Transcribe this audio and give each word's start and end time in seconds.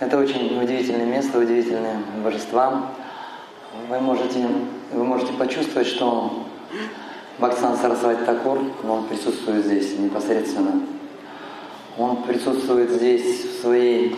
Это 0.00 0.16
очень 0.16 0.58
удивительное 0.58 1.04
место, 1.04 1.38
удивительные 1.38 1.98
божества. 2.24 2.86
Вы 3.90 4.00
можете, 4.00 4.48
вы 4.92 5.04
можете 5.04 5.34
почувствовать, 5.34 5.88
что 5.88 6.46
Бхактсан 7.38 7.76
Сарасвати 7.76 8.24
Такур, 8.24 8.60
он 8.88 9.04
присутствует 9.08 9.66
здесь 9.66 9.98
непосредственно. 9.98 10.80
Он 11.98 12.22
присутствует 12.22 12.88
здесь 12.92 13.44
в 13.44 13.60
своей 13.60 14.16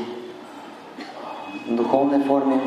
духовной 1.67 2.23
форме. 2.23 2.61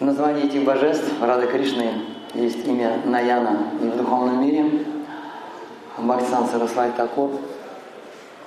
В 0.00 0.04
названии 0.04 0.46
этих 0.46 0.64
божеств 0.64 1.08
Рады 1.20 1.46
Кришны 1.46 1.92
есть 2.34 2.66
имя 2.66 3.00
Наяна 3.04 3.74
и 3.80 3.86
в 3.86 3.96
духовном 3.96 4.42
мире 4.42 4.84
Бхактсан 5.98 6.48
Сарасвати 6.48 6.96
Такур 6.96 7.30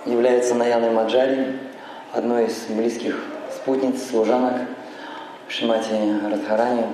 является 0.05 0.53
Наяной 0.55 0.91
Маджари, 0.91 1.59
одной 2.13 2.45
из 2.45 2.65
близких 2.69 3.23
спутниц, 3.55 4.09
служанок 4.09 4.53
Шимати 5.47 5.93
Радхарани. 6.23 6.85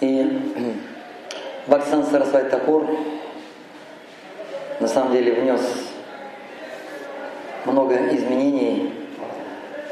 И 0.00 0.40
Бхактсан 1.66 2.04
Сарасвати 2.04 2.50
Такур 2.50 2.88
на 4.80 4.88
самом 4.88 5.12
деле 5.12 5.32
внес 5.32 5.60
много 7.64 7.94
изменений 8.14 8.92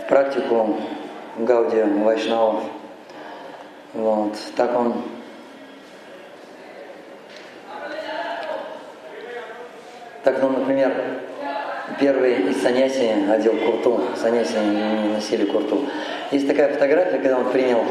в 0.01 0.09
практику 0.09 0.77
Гаудия 1.39 1.87
Вайшнавов. 1.87 2.65
Вот. 3.95 4.37
Так 4.56 4.77
он 4.77 4.95
ну, 10.41 10.49
например, 10.49 10.93
первый 11.98 12.51
из 12.51 12.62
саньяси 12.62 13.11
одел 13.31 13.56
курту, 13.56 14.01
саньяси 14.20 14.56
не 14.56 15.14
носили 15.14 15.45
курту. 15.47 15.87
Есть 16.31 16.47
такая 16.47 16.73
фотография, 16.73 17.19
когда 17.19 17.39
он 17.39 17.51
принял, 17.51 17.84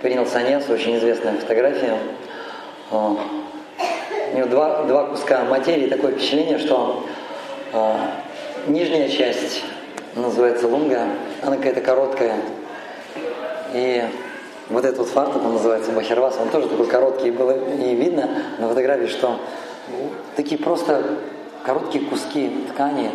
принял 0.00 0.26
саньясу, 0.26 0.72
очень 0.72 0.96
известная 0.96 1.34
фотография. 1.34 1.98
У 2.90 3.16
него 4.36 4.46
два, 4.48 4.82
два 4.84 5.06
куска 5.06 5.44
материи, 5.44 5.88
такое 5.88 6.12
впечатление, 6.12 6.58
что 6.58 7.04
а, 7.72 7.96
нижняя 8.66 9.08
часть 9.08 9.62
называется 10.14 10.66
лунга, 10.66 11.06
она 11.42 11.56
какая-то 11.56 11.80
короткая. 11.80 12.36
И 13.74 14.02
вот 14.68 14.84
этот 14.84 14.98
вот 14.98 15.08
фартук, 15.08 15.44
он 15.44 15.54
называется 15.54 15.92
бахервас, 15.92 16.36
он 16.40 16.48
тоже 16.48 16.68
такой 16.68 16.86
короткий, 16.86 17.30
было 17.30 17.52
и 17.52 17.94
видно 17.94 18.28
на 18.58 18.68
фотографии, 18.68 19.06
что 19.06 19.38
такие 20.34 20.60
просто 20.60 21.02
короткие 21.66 22.04
куски 22.04 22.64
ткани. 22.70 23.10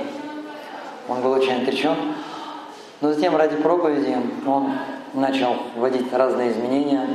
Он 1.07 1.21
был 1.21 1.31
очень 1.31 1.63
отречен. 1.63 1.95
Но 2.99 3.13
затем 3.13 3.35
ради 3.35 3.55
проповеди 3.55 4.15
он 4.45 4.73
начал 5.13 5.55
вводить 5.75 6.13
разные 6.13 6.51
изменения. 6.51 7.07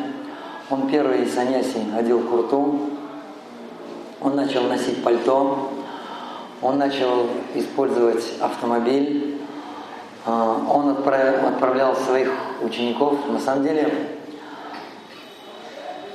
Он 0.70 0.88
первый 0.88 1.22
из 1.22 1.34
саньяси 1.34 1.78
одел 1.96 2.20
курту, 2.20 2.80
он 4.20 4.34
начал 4.34 4.64
носить 4.64 5.04
пальто, 5.04 5.70
он 6.60 6.78
начал 6.78 7.28
использовать 7.54 8.24
автомобиль, 8.40 9.38
а, 10.24 10.60
он 10.68 10.90
отправлял 10.90 11.94
своих 11.94 12.32
учеников, 12.62 13.14
на 13.28 13.38
самом 13.38 13.62
деле, 13.62 13.92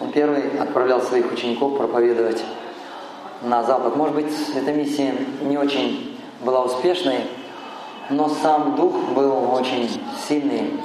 он 0.01 0.11
первый 0.11 0.59
отправлял 0.59 1.01
своих 1.01 1.31
учеников 1.31 1.77
проповедовать 1.77 2.43
на 3.41 3.63
Запад. 3.63 3.95
Может 3.95 4.15
быть, 4.15 4.33
эта 4.55 4.71
миссия 4.71 5.13
не 5.41 5.57
очень 5.57 6.17
была 6.41 6.63
успешной, 6.63 7.21
но 8.09 8.29
сам 8.29 8.75
дух 8.75 8.93
был 9.13 9.53
очень 9.53 9.89
сильный. 10.27 10.79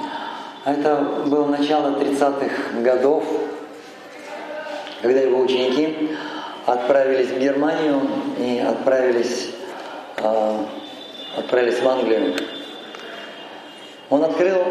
Это 0.65 0.97
было 1.27 1.47
начало 1.47 1.99
30-х 1.99 2.81
годов, 2.83 3.25
когда 5.03 5.21
его 5.21 5.41
ученики 5.41 6.16
отправились 6.66 7.28
в 7.28 7.39
Германию 7.39 8.00
и 8.39 8.59
отправились, 8.59 9.50
э, 10.16 10.56
отправились 11.39 11.81
в 11.81 11.89
Англию. 11.89 12.34
Он 14.11 14.25
открыл, 14.25 14.62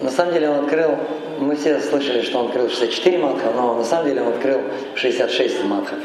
на 0.00 0.10
самом 0.10 0.32
деле 0.32 0.50
он 0.50 0.64
открыл, 0.64 0.96
мы 1.38 1.56
все 1.56 1.80
слышали, 1.80 2.22
что 2.22 2.38
он 2.38 2.46
открыл 2.46 2.68
64 2.68 3.18
матха, 3.18 3.50
но 3.54 3.74
на 3.74 3.84
самом 3.84 4.06
деле 4.06 4.22
он 4.22 4.28
открыл 4.28 4.60
66 4.94 5.64
матхов. 5.64 5.98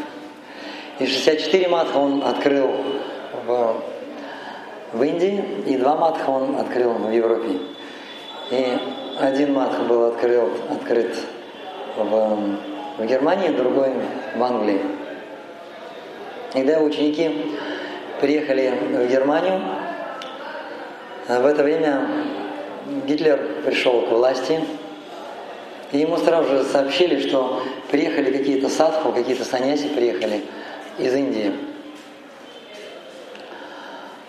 И 0.99 1.07
64 1.07 1.67
матха 1.69 1.97
он 1.97 2.23
открыл 2.23 2.69
в, 3.47 3.81
в 4.93 5.03
Индии, 5.03 5.43
и 5.65 5.75
два 5.77 5.95
матха 5.95 6.29
он 6.29 6.55
открыл 6.55 6.93
в 6.93 7.11
Европе. 7.11 7.57
И 8.51 8.77
один 9.19 9.53
матх 9.53 9.79
был 9.87 10.05
открыл, 10.05 10.51
открыт 10.69 11.17
в, 11.97 12.57
в 12.99 13.05
Германии, 13.05 13.49
другой 13.49 13.91
в 14.35 14.43
Англии. 14.43 14.81
И 16.53 16.59
когда 16.59 16.79
ученики 16.79 17.31
приехали 18.21 18.71
в 18.91 19.11
Германию, 19.11 19.61
в 21.27 21.45
это 21.45 21.63
время 21.63 22.07
Гитлер 23.07 23.63
пришел 23.65 24.01
к 24.01 24.11
власти, 24.11 24.59
и 25.91 25.97
ему 25.97 26.17
сразу 26.17 26.49
же 26.49 26.63
сообщили, 26.65 27.27
что 27.27 27.63
приехали 27.89 28.31
какие-то 28.31 28.69
садху, 28.69 29.11
какие-то 29.11 29.43
саньяси 29.43 29.87
приехали– 29.87 30.43
из 30.97 31.13
Индии. 31.13 31.53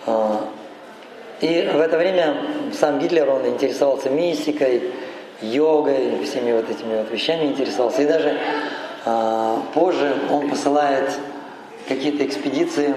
А, 0.05 0.47
и 1.41 1.69
в 1.73 1.79
это 1.79 1.97
время 1.97 2.37
сам 2.73 2.99
Гитлер, 2.99 3.29
он 3.29 3.47
интересовался 3.47 4.09
мистикой, 4.09 4.91
йогой, 5.41 6.23
всеми 6.23 6.53
вот 6.53 6.69
этими 6.69 6.97
вот 6.97 7.11
вещами 7.11 7.45
интересовался. 7.45 8.01
И 8.01 8.05
даже 8.05 8.37
а, 9.05 9.61
позже 9.73 10.15
он 10.31 10.49
посылает 10.49 11.09
какие-то 11.87 12.25
экспедиции, 12.25 12.95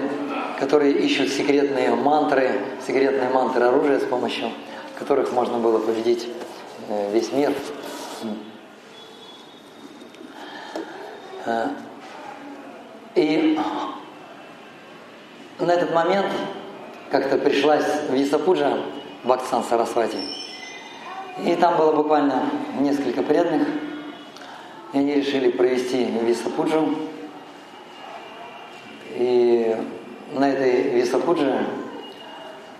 которые 0.59 0.93
ищут 0.93 1.29
секретные 1.29 1.91
мантры, 1.91 2.59
секретные 2.85 3.29
мантры 3.29 3.65
оружия, 3.65 3.99
с 3.99 4.03
помощью 4.03 4.51
которых 4.97 5.31
можно 5.31 5.57
было 5.59 5.79
победить 5.79 6.27
э, 6.89 7.11
весь 7.13 7.31
мир. 7.31 7.53
И 13.15 13.59
на 15.59 15.71
этот 15.71 15.93
момент 15.93 16.27
как-то 17.09 17.37
пришлась 17.37 17.85
в 18.09 18.15
Исапуджа 18.15 18.77
Бхактсан 19.23 19.63
Сарасвати. 19.63 20.17
И 21.43 21.55
там 21.55 21.77
было 21.77 21.91
буквально 21.91 22.49
несколько 22.79 23.23
преданных. 23.23 23.67
И 24.93 24.97
они 24.97 25.15
решили 25.15 25.51
провести 25.51 26.05
Висапуджу. 26.05 26.95
И 29.15 29.75
на 30.33 30.49
этой 30.49 30.91
Висапудже 30.91 31.65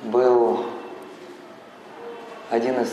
был 0.04 0.66
один 2.50 2.82
из 2.82 2.90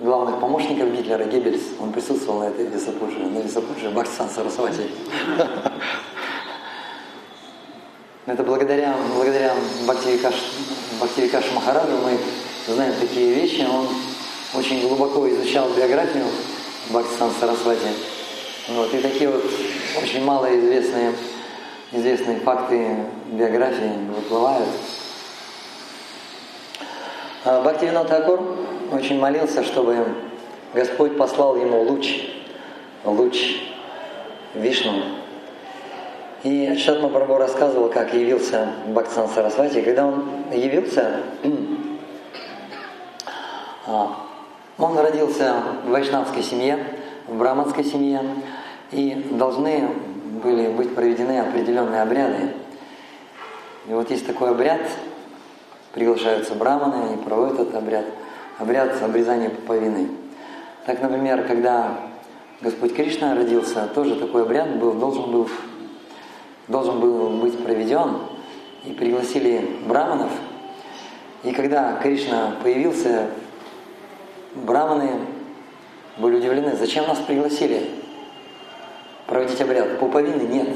главных 0.00 0.40
помощников 0.40 0.92
Гитлера, 0.92 1.24
Геббельс. 1.24 1.62
Он 1.80 1.92
присутствовал 1.92 2.40
на 2.40 2.44
этой 2.44 2.66
Висапудже, 2.66 3.18
на 3.18 3.38
Висапудже 3.38 3.90
Бхактсан 3.90 4.28
Сарасвати. 4.28 4.88
Это 8.24 8.44
благодаря, 8.44 8.94
благодаря 9.16 9.52
Бхактивикаш, 9.84 10.34
Бхактивикаш 11.00 11.44
Махараджу 11.54 11.96
мы 12.04 12.18
знаем 12.72 12.94
такие 13.00 13.34
вещи. 13.34 13.66
Он 13.68 13.88
очень 14.54 14.86
глубоко 14.86 15.28
изучал 15.28 15.68
биографию 15.70 16.26
Бхактисан 16.90 17.32
Сарасвати. 17.40 17.88
Вот, 18.68 18.94
и 18.94 18.98
такие 18.98 19.28
вот 19.28 19.44
очень 20.00 20.22
малоизвестные 20.24 21.14
известные 21.90 22.38
факты 22.40 22.96
биографии 23.26 23.92
выплывают. 24.16 24.68
А 27.44 27.60
Бхактивинод 27.60 28.06
Такур 28.06 28.40
очень 28.92 29.18
молился, 29.18 29.64
чтобы 29.64 30.06
Господь 30.74 31.18
послал 31.18 31.56
ему 31.56 31.82
луч, 31.82 32.20
луч 33.04 33.56
Вишну, 34.54 35.21
и 36.42 36.76
Шатма 36.76 37.08
Прабhu 37.08 37.38
рассказывал, 37.38 37.88
как 37.88 38.12
явился 38.14 38.72
Бхактсан 38.88 39.28
Сарасвати. 39.28 39.80
Когда 39.80 40.06
он 40.06 40.24
явился, 40.52 41.20
а, 43.86 44.16
он 44.78 44.98
родился 44.98 45.54
в 45.84 45.90
вайшнавской 45.90 46.42
семье, 46.42 46.84
в 47.28 47.38
браманской 47.38 47.84
семье, 47.84 48.22
и 48.90 49.14
должны 49.30 49.88
были 50.42 50.68
быть 50.68 50.94
проведены 50.94 51.38
определенные 51.40 52.02
обряды. 52.02 52.54
И 53.88 53.92
вот 53.92 54.10
есть 54.10 54.26
такой 54.26 54.50
обряд, 54.50 54.80
приглашаются 55.92 56.54
браманы 56.54 57.14
и 57.14 57.16
проводят 57.18 57.60
этот 57.60 57.74
обряд, 57.76 58.06
обряд 58.58 59.00
обрезания 59.00 59.50
пуповины. 59.50 60.08
Так, 60.86 61.00
например, 61.00 61.46
когда 61.46 61.98
Господь 62.60 62.94
Кришна 62.94 63.36
родился, 63.36 63.86
тоже 63.94 64.16
такой 64.16 64.42
обряд 64.42 64.76
был, 64.78 64.92
должен 64.94 65.30
был 65.30 65.48
должен 66.68 67.00
был 67.00 67.30
быть 67.30 67.62
проведен. 67.62 68.18
и 68.84 68.92
пригласили 68.92 69.78
браманов. 69.86 70.30
И 71.44 71.52
когда 71.52 71.96
Кришна 72.02 72.56
появился, 72.62 73.28
браманы 74.54 75.20
были 76.18 76.36
удивлены, 76.36 76.76
зачем 76.76 77.06
нас 77.06 77.18
пригласили 77.18 77.90
проводить 79.26 79.60
обряд. 79.60 79.98
Пуповины 79.98 80.42
нет. 80.42 80.68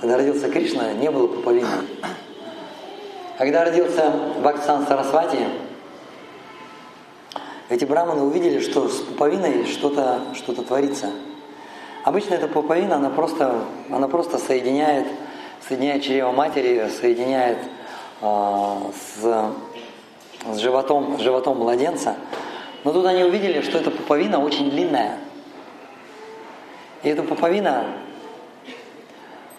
Когда 0.00 0.16
родился 0.16 0.48
Кришна, 0.48 0.92
не 0.92 1.10
было 1.10 1.26
пуповины. 1.26 1.68
Когда 3.38 3.64
родился 3.64 4.12
Бхактсан 4.40 4.86
Сарасвати, 4.86 5.38
эти 7.68 7.84
браманы 7.84 8.22
увидели, 8.22 8.60
что 8.60 8.88
с 8.88 9.00
пуповиной 9.00 9.66
что-то 9.66 10.20
что 10.34 10.52
творится. 10.54 11.10
Обычно 12.04 12.34
эта 12.34 12.48
пуповина, 12.48 12.96
она 12.96 13.08
просто, 13.08 13.64
она 13.90 14.08
просто 14.08 14.36
соединяет, 14.36 15.06
соединяет 15.66 16.02
чрево 16.02 16.32
матери, 16.32 16.86
соединяет 17.00 17.56
э, 18.20 18.76
с, 18.92 19.22
с, 20.54 20.58
животом, 20.58 21.18
с 21.18 21.22
животом 21.22 21.56
младенца. 21.58 22.16
Но 22.84 22.92
тут 22.92 23.06
они 23.06 23.24
увидели, 23.24 23.62
что 23.62 23.78
эта 23.78 23.90
пуповина 23.90 24.38
очень 24.38 24.70
длинная. 24.70 25.16
И 27.02 27.08
эта 27.08 27.22
пуповина 27.22 27.86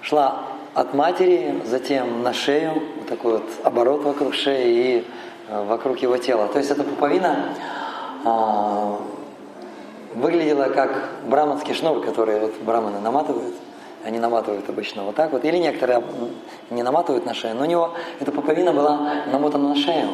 шла 0.01 0.43
от 0.75 0.93
матери, 0.93 1.63
затем 1.65 2.21
на 2.21 2.31
шею, 2.31 2.73
вот 2.97 3.07
такой 3.07 3.31
вот 3.33 3.49
оборот 3.63 4.03
вокруг 4.03 4.35
шеи 4.35 4.67
и 4.67 5.07
э, 5.49 5.65
вокруг 5.65 5.97
его 5.97 6.17
тела. 6.17 6.47
То 6.47 6.59
есть 6.59 6.69
эта 6.69 6.83
пуповина 6.83 7.55
а, 8.23 8.99
выглядела 10.15 10.69
как 10.69 10.91
браманский 11.27 11.73
шнур, 11.73 12.03
который 12.03 12.39
вот 12.39 12.53
браманы 12.61 12.99
наматывают. 12.99 13.55
Они 14.03 14.19
наматывают 14.19 14.69
обычно 14.69 15.03
вот 15.03 15.15
так 15.15 15.31
вот. 15.31 15.43
Или 15.45 15.57
некоторые 15.57 16.03
не 16.69 16.83
наматывают 16.83 17.25
на 17.25 17.33
шею, 17.33 17.55
но 17.55 17.63
у 17.63 17.65
него 17.65 17.91
эта 18.19 18.31
пуповина 18.31 18.71
была 18.71 19.23
намотана 19.31 19.69
на 19.69 19.75
шею. 19.75 20.09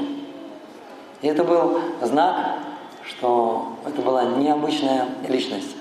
И 1.21 1.27
это 1.27 1.43
был 1.43 1.79
знак, 2.01 2.57
что 3.05 3.73
это 3.85 4.01
была 4.01 4.23
необычная 4.23 5.07
личность. 5.27 5.75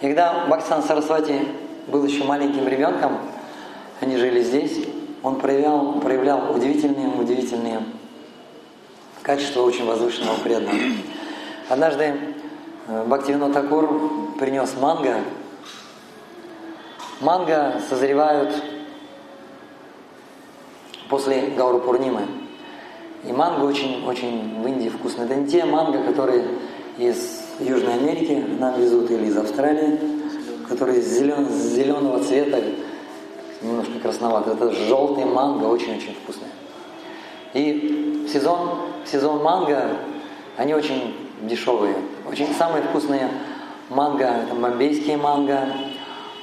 И 0.00 0.06
когда 0.06 0.44
Бхактисан 0.46 0.82
Сарасвати 0.82 1.40
был 1.88 2.04
еще 2.04 2.24
маленьким 2.24 2.68
ребенком, 2.68 3.18
они 4.00 4.16
жили 4.16 4.42
здесь, 4.42 4.86
он 5.22 5.36
проявлял, 5.36 5.94
проявлял 6.00 6.54
удивительные, 6.54 7.08
удивительные 7.08 7.80
качества 9.22 9.62
очень 9.62 9.86
возвышенного 9.86 10.36
преданного. 10.40 10.76
Однажды 11.70 12.14
э, 12.88 13.04
Бхактивино 13.06 13.52
Такур 13.52 14.34
принес 14.38 14.74
манго. 14.80 15.16
Манго 17.20 17.80
созревают 17.88 18.54
после 21.08 21.52
Гауру 21.56 21.80
Пурнимы. 21.80 22.22
И 23.24 23.32
манго 23.32 23.64
очень-очень 23.64 24.62
в 24.62 24.66
Индии 24.66 24.88
вкусно. 24.88 25.22
Это 25.22 25.34
не 25.34 25.46
те 25.46 25.64
манго, 25.64 26.02
которые 26.02 26.44
из 26.98 27.42
Южной 27.60 27.94
Америки 27.94 28.44
нам 28.58 28.78
везут 28.80 29.10
или 29.10 29.26
из 29.26 29.36
Австралии, 29.36 29.98
которые 30.68 31.00
зелен, 31.00 31.48
зеленого 31.48 32.22
цвета, 32.22 32.60
немножко 33.62 33.98
красноватый. 34.00 34.54
Это 34.54 34.70
желтый 34.72 35.24
манго, 35.24 35.66
очень-очень 35.66 36.14
вкусный. 36.22 36.48
И 37.54 38.26
в 38.26 38.32
сезон, 38.32 38.70
в 39.04 39.08
сезон 39.08 39.42
манго 39.42 39.96
они 40.56 40.74
очень 40.74 41.23
дешевые. 41.42 41.96
Очень 42.28 42.54
самые 42.54 42.82
вкусные 42.82 43.28
манго, 43.90 44.24
это 44.24 44.54
бомбейские 44.54 45.16
манго, 45.16 45.60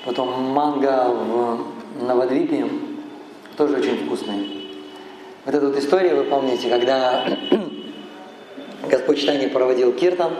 потом 0.06 0.44
манго 0.52 1.08
в 1.10 2.04
Новодвипе, 2.04 2.68
тоже 3.58 3.78
очень 3.78 4.06
вкусные. 4.06 4.46
Вот 5.46 5.56
эту 5.56 5.68
вот 5.68 5.78
историю 5.78 6.18
вы 6.18 6.24
помните, 6.26 6.70
когда 6.70 7.26
Господь 8.90 9.20
Читание 9.20 9.50
проводил 9.50 9.92
киртан 9.94 10.32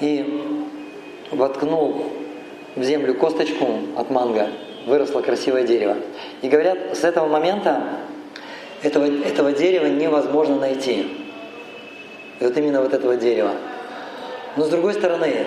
и 0.00 0.64
воткнул 1.30 2.06
в 2.74 2.82
землю 2.82 3.14
косточку 3.14 3.66
от 3.96 4.10
манго, 4.10 4.48
выросло 4.86 5.20
красивое 5.20 5.66
дерево. 5.66 5.96
И 6.42 6.48
говорят, 6.48 6.96
с 6.96 7.04
этого 7.04 7.26
момента 7.26 7.82
этого, 8.82 9.04
этого 9.04 9.52
дерева 9.52 9.86
невозможно 9.86 10.56
найти. 10.56 11.25
И 12.40 12.44
вот 12.44 12.56
именно 12.56 12.82
вот 12.82 12.92
этого 12.92 13.16
дерева. 13.16 13.52
Но 14.56 14.64
с 14.64 14.68
другой 14.68 14.94
стороны, 14.94 15.46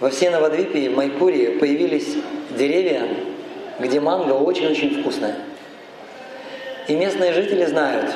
во 0.00 0.10
всей 0.10 0.30
Новодвипе 0.30 0.80
и 0.80 0.88
Майпуре 0.88 1.50
появились 1.52 2.16
деревья, 2.50 3.08
где 3.78 4.00
манго 4.00 4.32
очень-очень 4.32 5.00
вкусная. 5.00 5.36
И 6.88 6.94
местные 6.94 7.32
жители 7.32 7.64
знают, 7.64 8.14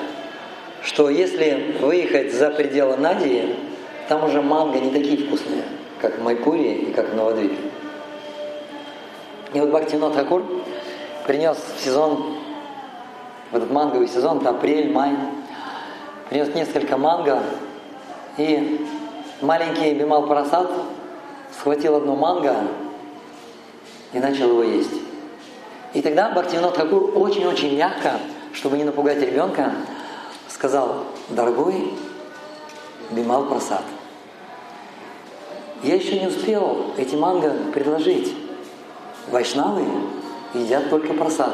что 0.82 1.10
если 1.10 1.74
выехать 1.80 2.32
за 2.32 2.50
пределы 2.50 2.96
Надии, 2.96 3.56
там 4.08 4.24
уже 4.24 4.42
манго 4.42 4.78
не 4.78 4.90
такие 4.90 5.26
вкусные, 5.26 5.62
как 6.00 6.18
в 6.18 6.22
Майпуре 6.22 6.74
и 6.74 6.92
как 6.92 7.10
в 7.10 7.16
Новодвипе. 7.16 7.56
И 9.54 9.60
вот 9.60 9.70
Бхактивинод 9.70 10.14
Хакур 10.14 10.44
принес 11.26 11.56
в 11.56 11.82
сезон, 11.82 12.36
в 13.50 13.56
этот 13.56 13.70
манговый 13.70 14.08
сезон, 14.08 14.38
это 14.38 14.50
апрель, 14.50 14.92
май, 14.92 15.12
принес 16.28 16.54
несколько 16.54 16.96
манго, 16.96 17.42
и 18.36 18.86
маленький 19.40 19.94
Бимал 19.94 20.26
Парасад 20.26 20.70
схватил 21.56 21.96
одно 21.96 22.14
манго 22.14 22.54
и 24.12 24.18
начал 24.18 24.48
его 24.48 24.62
есть. 24.62 24.94
И 25.94 26.02
тогда 26.02 26.30
Бхактивинод 26.30 26.76
Хакур 26.76 27.16
очень-очень 27.16 27.76
мягко, 27.76 28.18
чтобы 28.52 28.76
не 28.76 28.84
напугать 28.84 29.18
ребенка, 29.18 29.72
сказал, 30.48 31.04
дорогой 31.30 31.94
Бимал 33.10 33.46
Прасад, 33.46 33.82
я 35.82 35.94
еще 35.94 36.18
не 36.18 36.26
успел 36.26 36.92
эти 36.96 37.14
манго 37.14 37.54
предложить. 37.72 38.34
Вайшнавы 39.30 39.84
едят 40.54 40.90
только 40.90 41.14
просад. 41.14 41.52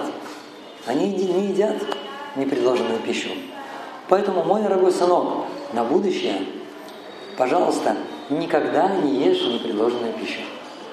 Они 0.86 1.08
не 1.08 1.48
едят 1.48 1.76
непредложенную 2.36 3.00
пищу. 3.00 3.28
Поэтому, 4.08 4.44
мой 4.44 4.62
дорогой 4.62 4.92
сынок, 4.92 5.46
на 5.72 5.84
будущее, 5.84 6.42
пожалуйста, 7.36 7.96
никогда 8.30 8.88
не 8.88 9.16
ешь 9.24 9.42
непредложенную 9.42 10.12
пищу. 10.12 10.40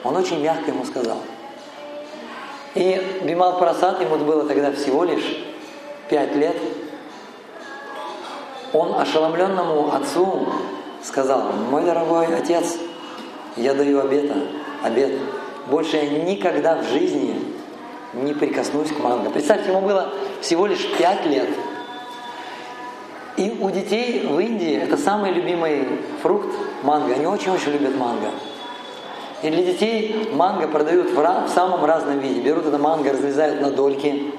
Он 0.04 0.16
очень 0.16 0.42
мягко 0.42 0.72
ему 0.72 0.86
сказал. 0.86 1.18
И 2.74 3.20
Бимал 3.24 3.60
Прасад, 3.60 4.02
ему 4.02 4.18
было 4.18 4.46
тогда 4.46 4.72
всего 4.72 5.04
лишь 5.04 5.46
пять 6.10 6.36
лет, 6.36 6.56
он 8.74 9.00
ошеломленному 9.00 9.94
отцу 9.94 10.48
сказал, 11.04 11.52
мой 11.70 11.84
дорогой 11.84 12.28
отец, 12.28 12.78
я 13.58 13.74
даю 13.74 14.00
обета, 14.00 14.36
обет, 14.84 15.12
больше 15.68 15.98
я 15.98 16.10
никогда 16.24 16.76
в 16.76 16.86
жизни 16.86 17.44
не 18.14 18.34
прикоснусь 18.34 18.90
к 18.90 19.00
манго. 19.00 19.30
Представьте, 19.30 19.70
ему 19.70 19.82
было 19.82 20.14
всего 20.42 20.66
лишь 20.68 20.86
5 20.98 21.26
лет. 21.26 21.50
И 23.38 23.58
у 23.60 23.70
детей 23.70 24.26
в 24.26 24.40
Индии 24.40 24.76
это 24.76 24.98
самый 24.98 25.32
любимый 25.32 25.88
фрукт 26.22 26.54
манго. 26.84 27.14
Они 27.14 27.26
очень-очень 27.26 27.72
любят 27.72 27.96
манго. 27.98 28.30
И 29.42 29.50
для 29.50 29.64
детей 29.64 30.30
манго 30.34 30.68
продают 30.68 31.12
в, 31.12 31.16
в 31.16 31.50
самом 31.50 31.84
разном 31.86 32.20
виде. 32.20 32.42
Берут 32.42 32.66
это 32.66 32.78
манго, 32.78 33.12
разрезают 33.12 33.62
на 33.62 33.72
дольки, 33.72 34.32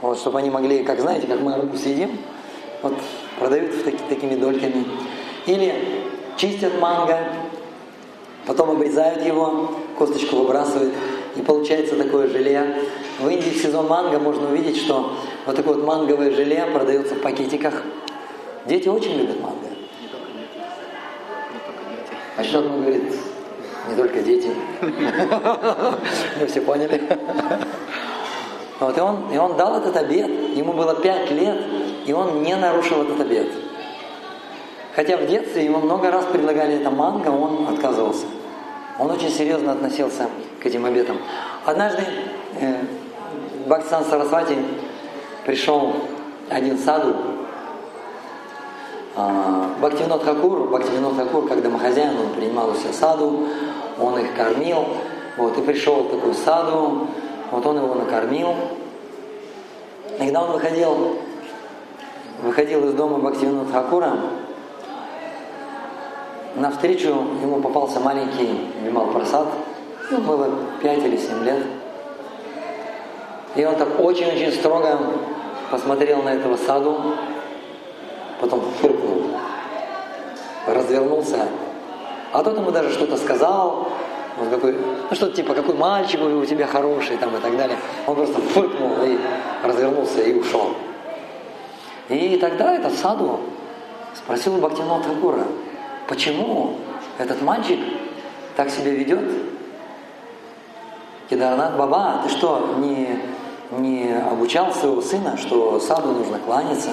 вот, 0.00 0.18
чтобы 0.18 0.38
они 0.38 0.50
могли, 0.50 0.82
как 0.82 1.00
знаете, 1.00 1.26
как 1.26 1.40
мы 1.40 1.54
руку 1.54 1.76
съедим, 1.76 2.18
вот 2.82 2.94
продают 3.38 3.84
таки, 3.84 3.98
такими 4.08 4.34
дольками. 4.34 4.84
Или 5.46 5.74
чистят 6.36 6.80
манго, 6.80 7.18
Потом 8.46 8.70
обрезают 8.70 9.24
его, 9.24 9.70
косточку 9.96 10.36
выбрасывают, 10.36 10.92
и 11.36 11.40
получается 11.42 11.96
такое 11.96 12.26
желе. 12.26 12.80
В 13.20 13.28
Индии 13.28 13.50
в 13.50 13.62
сезон 13.62 13.86
манго 13.86 14.18
можно 14.18 14.48
увидеть, 14.48 14.78
что 14.78 15.12
вот 15.46 15.56
такое 15.56 15.74
вот 15.74 15.84
манговое 15.84 16.30
желе 16.30 16.66
продается 16.72 17.14
в 17.14 17.20
пакетиках. 17.20 17.82
Дети 18.66 18.88
очень 18.88 19.16
любят 19.16 19.40
манго. 19.40 19.68
А 22.36 22.44
что 22.44 22.58
он 22.58 22.82
говорит? 22.82 23.12
Не 23.88 23.96
только 23.96 24.22
дети. 24.22 24.50
Мы 26.40 26.46
все 26.46 26.60
поняли. 26.60 27.02
Вот, 28.78 28.96
и, 28.96 29.00
он, 29.00 29.30
и 29.32 29.36
он 29.36 29.56
дал 29.56 29.78
этот 29.78 29.96
обед. 29.96 30.30
Ему 30.54 30.72
было 30.72 30.94
пять 30.94 31.30
лет, 31.30 31.58
и 32.06 32.12
он 32.12 32.42
не 32.42 32.56
нарушил 32.56 33.02
этот 33.02 33.20
обед. 33.20 33.48
Хотя 34.94 35.16
в 35.16 35.26
детстве 35.26 35.64
ему 35.64 35.78
много 35.78 36.10
раз 36.10 36.24
предлагали 36.26 36.80
это 36.80 36.90
манго, 36.90 37.28
он 37.28 37.68
отказывался. 37.68 38.26
Он 38.98 39.10
очень 39.10 39.30
серьезно 39.30 39.72
относился 39.72 40.28
к 40.62 40.66
этим 40.66 40.84
обетам. 40.84 41.18
Однажды 41.64 42.02
э, 42.60 42.76
Бхактисан 43.66 44.04
Сарасвати 44.04 44.56
пришел 45.44 45.94
один 46.48 46.78
саду, 46.78 47.14
Бхактивинод 49.14 50.22
Хакур, 50.22 50.68
Бхактивинод 50.68 51.16
Хакур, 51.16 51.48
как 51.48 51.62
домохозяин, 51.62 52.18
он 52.18 52.32
принимал 52.34 52.70
у 52.70 52.74
себя 52.74 52.92
саду, 52.92 53.48
он 53.98 54.18
их 54.18 54.36
кормил, 54.36 54.86
вот, 55.36 55.58
и 55.58 55.62
пришел 55.62 56.04
такой 56.04 56.34
саду, 56.34 57.08
вот 57.50 57.66
он 57.66 57.76
его 57.76 57.94
накормил, 57.94 58.54
И 60.18 60.24
когда 60.24 60.42
он 60.42 60.52
выходил, 60.52 61.16
выходил 62.42 62.88
из 62.88 62.94
дома 62.94 63.18
Бхактивина 63.18 63.64
Тхакура, 63.64 64.12
навстречу 66.56 67.08
ему 67.42 67.60
попался 67.60 68.00
маленький 68.00 68.68
Вимал 68.82 69.06
Прасад, 69.08 69.48
ну, 70.10 70.18
было 70.18 70.48
5 70.82 70.98
или 71.04 71.16
7 71.16 71.44
лет. 71.44 71.64
И 73.56 73.64
он 73.64 73.74
так 73.74 73.98
очень-очень 73.98 74.52
строго 74.52 74.98
посмотрел 75.70 76.22
на 76.22 76.30
этого 76.30 76.56
саду, 76.56 76.96
потом 78.40 78.62
фыркнул, 78.80 79.30
развернулся, 80.66 81.48
а 82.32 82.42
тот 82.42 82.56
ему 82.56 82.70
даже 82.70 82.92
что-то 82.92 83.16
сказал, 83.16 83.88
вот 84.38 84.48
какой, 84.48 84.72
ну 84.72 85.14
что-то 85.16 85.36
типа, 85.36 85.54
какой 85.54 85.74
мальчик 85.74 86.20
у 86.22 86.44
тебя 86.44 86.66
хороший 86.66 87.16
там 87.16 87.36
и 87.36 87.40
так 87.40 87.56
далее. 87.56 87.76
Он 88.06 88.14
просто 88.14 88.40
фыркнул 88.40 88.92
и 89.04 89.18
развернулся 89.62 90.22
и 90.22 90.38
ушел. 90.38 90.70
И 92.08 92.36
тогда 92.38 92.74
этот 92.74 92.94
саду 92.94 93.40
спросил 94.14 94.56
у 94.56 94.58
Бхактивинода 94.58 95.04
Тагура, 95.04 95.44
почему 96.08 96.76
этот 97.18 97.42
мальчик 97.42 97.78
так 98.56 98.70
себя 98.70 98.90
ведет? 98.90 99.30
Кедарнат 101.28 101.76
Баба, 101.76 102.22
ты 102.24 102.30
что, 102.30 102.74
не, 102.78 103.20
не 103.78 104.12
обучал 104.12 104.72
своего 104.72 105.00
сына, 105.00 105.36
что 105.36 105.78
саду 105.78 106.12
нужно 106.12 106.38
кланяться? 106.38 106.90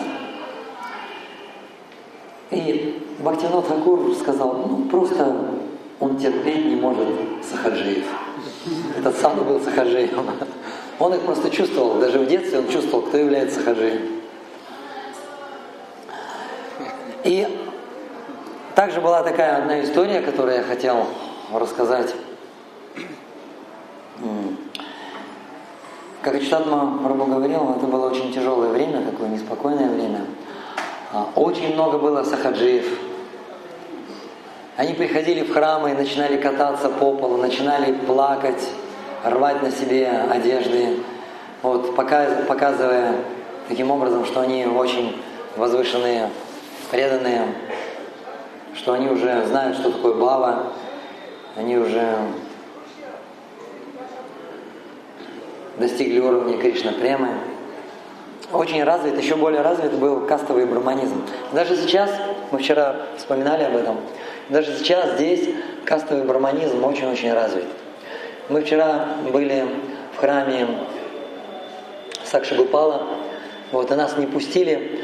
И 2.52 3.04
Бхактинот 3.20 3.68
Хакур 3.68 4.16
сказал, 4.16 4.54
ну 4.68 4.86
просто 4.86 5.36
он 6.00 6.18
терпеть 6.18 6.66
не 6.66 6.76
может 6.76 7.08
сахаджиев. 7.50 8.06
Этот 8.98 9.18
саду 9.18 9.44
был 9.44 9.60
сахаджием. 9.60 10.26
Он 11.00 11.14
их 11.14 11.22
просто 11.22 11.50
чувствовал, 11.50 12.00
даже 12.00 12.20
в 12.20 12.28
детстве 12.28 12.60
он 12.60 12.68
чувствовал, 12.70 13.04
кто 13.04 13.18
является 13.18 13.60
сахаджием. 13.60 14.02
И 17.24 17.48
также 18.76 19.02
была 19.02 19.24
такая 19.24 19.58
одна 19.58 19.82
история, 19.84 20.22
которую 20.22 20.58
я 20.58 20.64
хотел 20.64 21.06
рассказать. 21.52 22.16
Как 26.22 26.42
Читатма 26.42 27.00
Прабу 27.04 27.26
говорил, 27.26 27.74
это 27.76 27.86
было 27.86 28.10
очень 28.10 28.34
тяжелое 28.34 28.70
время, 28.70 29.04
такое 29.04 29.30
неспокойное 29.30 29.90
время. 29.90 30.22
А, 31.14 31.30
очень 31.36 31.74
много 31.74 31.98
было 31.98 32.24
сахаджиев. 32.24 32.86
Они 34.76 34.94
приходили 34.94 35.42
в 35.44 35.54
храмы 35.54 35.92
и 35.92 35.94
начинали 35.94 36.38
кататься 36.38 36.90
по 36.90 37.14
полу, 37.14 37.38
начинали 37.38 37.94
плакать, 37.94 38.62
рвать 39.24 39.64
на 39.64 39.72
себе 39.72 40.10
одежды, 40.30 40.98
вот, 41.64 41.96
показывая 41.96 43.16
таким 43.70 43.90
образом, 43.90 44.26
что 44.26 44.42
они 44.42 44.66
очень 44.66 45.20
возвышенные, 45.56 46.30
преданные, 46.92 47.54
что 48.76 48.94
они 48.94 49.08
уже 49.08 49.46
знают, 49.46 49.78
что 49.78 49.92
такое 49.92 50.14
бава, 50.14 50.74
они 51.56 51.78
уже 51.78 52.18
достигли 55.78 56.20
уровня 56.20 56.58
Кришна 56.58 56.92
Премы 56.92 57.30
очень 58.52 58.84
развит, 58.84 59.20
еще 59.22 59.36
более 59.36 59.62
развит 59.62 59.94
был 59.94 60.22
кастовый 60.22 60.66
браманизм. 60.66 61.22
Даже 61.52 61.76
сейчас, 61.76 62.10
мы 62.52 62.60
вчера 62.60 62.96
вспоминали 63.18 63.64
об 63.64 63.76
этом, 63.76 63.98
даже 64.50 64.76
сейчас 64.78 65.16
здесь 65.16 65.50
кастовый 65.86 66.24
браманизм 66.24 66.84
очень-очень 66.84 67.34
развит. 67.34 67.66
Мы 68.50 68.62
вчера 68.62 69.08
были 69.32 69.66
в 70.16 70.20
храме 70.20 70.68
Сакшагупала, 72.24 73.04
вот, 73.72 73.92
и 73.92 73.96
нас 73.96 74.18
не 74.18 74.26
пустили, 74.26 75.02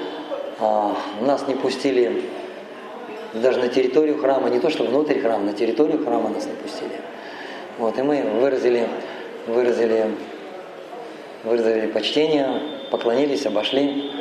а, 0.60 0.96
нас 1.22 1.48
не 1.48 1.56
пустили 1.56 2.24
даже 3.34 3.60
на 3.60 3.68
территорию 3.68 4.18
храма, 4.20 4.50
не 4.50 4.60
то 4.60 4.70
что 4.70 4.84
внутрь 4.84 5.20
храма, 5.20 5.44
на 5.46 5.54
территорию 5.54 6.04
храма 6.04 6.30
нас 6.30 6.46
не 6.46 6.54
пустили. 6.54 7.02
Вот, 7.78 7.98
и 7.98 8.02
мы 8.02 8.22
выразили, 8.40 8.88
выразили, 9.48 10.12
выразили 11.44 11.88
почтение 11.88 12.62
поклонились, 12.92 13.46
обошли. 13.46 14.12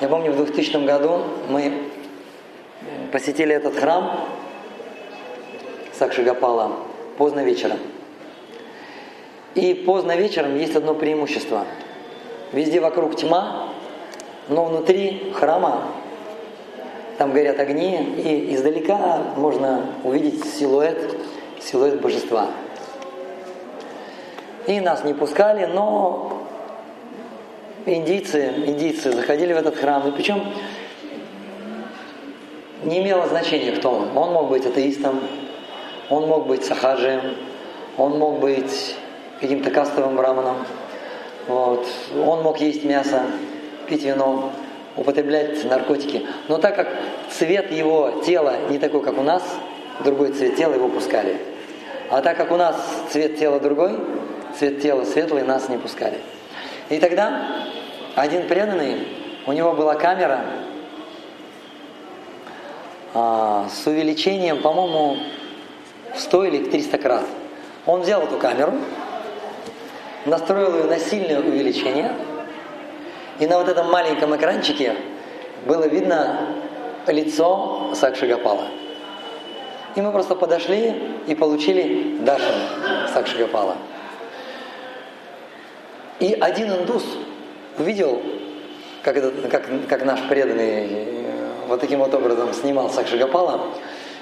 Я 0.00 0.08
помню, 0.08 0.32
в 0.32 0.36
2000 0.36 0.84
году 0.84 1.22
мы 1.48 1.90
посетили 3.12 3.54
этот 3.54 3.76
храм 3.76 4.28
Сакшигапала 5.92 6.72
поздно 7.16 7.44
вечером. 7.44 7.78
И 9.54 9.74
поздно 9.74 10.16
вечером 10.16 10.56
есть 10.56 10.74
одно 10.74 10.94
преимущество. 10.94 11.64
Везде 12.52 12.80
вокруг 12.80 13.16
тьма, 13.16 13.68
но 14.48 14.64
внутри 14.64 15.32
храма 15.34 15.84
там 17.18 17.32
горят 17.32 17.60
огни, 17.60 18.02
и 18.16 18.54
издалека 18.54 19.22
можно 19.36 19.86
увидеть 20.02 20.44
силуэт, 20.44 21.16
силуэт 21.62 22.00
божества. 22.00 22.48
И 24.66 24.80
нас 24.80 25.04
не 25.04 25.14
пускали, 25.14 25.66
но 25.66 26.33
индийцы, 27.86 28.52
индийцы 28.66 29.12
заходили 29.12 29.52
в 29.52 29.56
этот 29.56 29.76
храм, 29.76 30.08
и 30.08 30.12
причем 30.12 30.42
не 32.84 33.00
имело 33.00 33.26
значения, 33.26 33.72
кто 33.72 33.90
он. 33.90 34.16
Он 34.16 34.32
мог 34.32 34.48
быть 34.48 34.66
атеистом, 34.66 35.20
он 36.10 36.26
мог 36.26 36.46
быть 36.46 36.64
сахаджием, 36.64 37.36
он 37.96 38.18
мог 38.18 38.40
быть 38.40 38.96
каким-то 39.40 39.70
кастовым 39.70 40.16
браманом, 40.16 40.56
вот. 41.46 41.86
он 42.14 42.42
мог 42.42 42.60
есть 42.60 42.84
мясо, 42.84 43.22
пить 43.86 44.02
вино, 44.02 44.52
употреблять 44.96 45.64
наркотики. 45.64 46.26
Но 46.48 46.58
так 46.58 46.76
как 46.76 46.88
цвет 47.30 47.70
его 47.72 48.22
тела 48.24 48.54
не 48.70 48.78
такой, 48.78 49.02
как 49.02 49.18
у 49.18 49.22
нас, 49.22 49.42
другой 50.02 50.32
цвет 50.32 50.56
тела 50.56 50.74
его 50.74 50.88
пускали. 50.88 51.36
А 52.10 52.22
так 52.22 52.36
как 52.36 52.50
у 52.52 52.56
нас 52.56 52.76
цвет 53.10 53.38
тела 53.38 53.60
другой, 53.60 53.98
цвет 54.58 54.80
тела 54.80 55.04
светлый, 55.04 55.42
нас 55.42 55.68
не 55.68 55.78
пускали. 55.78 56.18
И 56.90 56.98
тогда 56.98 57.46
один 58.14 58.46
преданный, 58.46 59.08
у 59.46 59.52
него 59.52 59.72
была 59.72 59.94
камера 59.94 60.40
а, 63.14 63.66
с 63.68 63.86
увеличением, 63.86 64.60
по-моему, 64.60 65.16
в 66.14 66.20
100 66.20 66.44
или 66.44 66.64
в 66.64 66.70
300 66.70 66.98
крат. 66.98 67.24
Он 67.86 68.00
взял 68.00 68.22
эту 68.22 68.38
камеру, 68.38 68.74
настроил 70.26 70.76
ее 70.76 70.84
на 70.84 70.98
сильное 70.98 71.40
увеличение, 71.40 72.12
и 73.38 73.46
на 73.46 73.58
вот 73.58 73.68
этом 73.68 73.90
маленьком 73.90 74.36
экранчике 74.36 74.94
было 75.66 75.86
видно 75.86 76.54
лицо 77.06 77.92
Сакшигапала. 77.94 78.66
И 79.94 80.00
мы 80.00 80.12
просто 80.12 80.34
подошли 80.34 80.94
и 81.26 81.34
получили 81.34 82.18
Дашин 82.20 82.54
Сакшигапала. 83.12 83.76
И 86.24 86.32
один 86.40 86.72
индус 86.72 87.04
увидел, 87.78 88.22
как, 89.02 89.18
этот, 89.18 89.46
как, 89.50 89.68
как 89.86 90.06
наш 90.06 90.22
преданный 90.26 90.86
э, 90.88 91.06
вот 91.68 91.80
таким 91.80 91.98
вот 91.98 92.14
образом 92.14 92.54
снимал 92.54 92.88
Сакшигапала, 92.88 93.60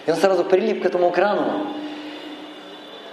и 0.05 0.11
он 0.11 0.17
сразу 0.17 0.43
прилип 0.43 0.83
к 0.83 0.87
этому 0.87 1.11
экрану. 1.11 1.69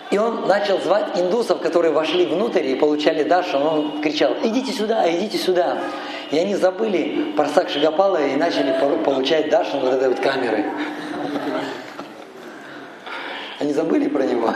И 0.10 0.18
он 0.18 0.48
начал 0.48 0.80
звать 0.80 1.20
индусов, 1.20 1.62
которые 1.62 1.92
вошли 1.92 2.26
внутрь 2.26 2.66
и 2.66 2.74
получали 2.74 3.22
Дашу. 3.22 3.60
Он 3.60 4.02
кричал, 4.02 4.34
идите 4.42 4.72
сюда, 4.72 5.08
идите 5.08 5.38
сюда. 5.38 5.78
И 6.32 6.40
они 6.40 6.56
забыли 6.56 7.34
про 7.38 7.48
Сакшигапала 7.48 8.18
и 8.26 8.36
начали 8.38 8.74
получать 9.06 9.52
Дашу 9.52 9.78
вот 9.78 9.94
этой 9.94 10.10
вот 10.10 10.20
камеры. 10.20 10.66
Они 13.60 13.72
забыли 13.72 14.10
про 14.10 14.24
него. 14.24 14.52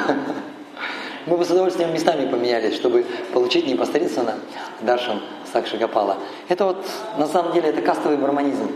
Мы 1.25 1.38
бы 1.38 1.46
с 1.46 1.50
удовольствием 1.50 1.94
местами 1.94 2.30
поменялись, 2.30 2.75
чтобы 2.75 3.06
получить 3.32 3.65
непосредственно 3.65 4.36
Даршан 4.82 5.22
Сакши 5.51 5.77
Гапала. 5.77 6.18
Это 6.50 6.65
вот, 6.65 6.86
на 7.18 7.27
самом 7.27 7.53
деле, 7.53 7.70
это 7.70 7.82
кастовый 7.82 8.18
браманизм. 8.18 8.70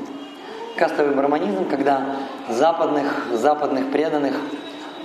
Кастовый 0.78 1.14
браманизм, 1.14 1.68
когда 1.68 2.16
западных, 2.50 3.28
западных 3.34 3.92
преданных 3.92 4.36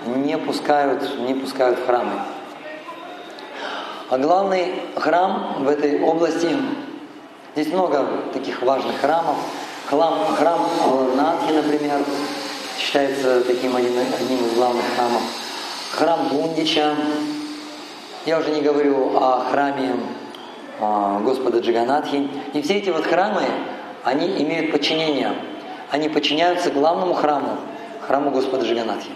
не 0.06 0.38
пускают, 0.38 1.18
не 1.18 1.34
пускают 1.34 1.80
в 1.80 1.86
храмы. 1.86 2.12
А 4.10 4.18
главный 4.18 4.74
храм 4.94 5.64
в 5.64 5.68
этой 5.68 6.00
области, 6.00 6.56
здесь 7.56 7.72
много 7.72 8.06
таких 8.32 8.62
важных 8.62 9.00
храмов. 9.00 9.36
Храм, 9.86 10.14
храм 10.38 10.60
Надхи, 11.16 11.52
например, 11.54 12.04
считается 12.78 13.42
таким 13.42 13.74
одним, 13.74 13.98
одним 13.98 14.46
из 14.46 14.54
главных 14.54 14.84
храмов 14.94 15.22
храм 15.92 16.28
Бундича. 16.28 16.96
Я 18.24 18.38
уже 18.38 18.52
не 18.52 18.60
говорю 18.60 19.16
о 19.16 19.44
храме 19.50 19.96
а, 20.78 21.18
Господа 21.24 21.58
Джиганатхи. 21.58 22.28
И 22.52 22.62
все 22.62 22.74
эти 22.74 22.90
вот 22.90 23.04
храмы, 23.04 23.42
они 24.04 24.28
имеют 24.44 24.70
подчинение. 24.70 25.34
Они 25.90 26.08
подчиняются 26.08 26.70
главному 26.70 27.14
храму, 27.14 27.58
храму 28.06 28.30
Господа 28.30 28.64
Джиганатхи. 28.64 29.10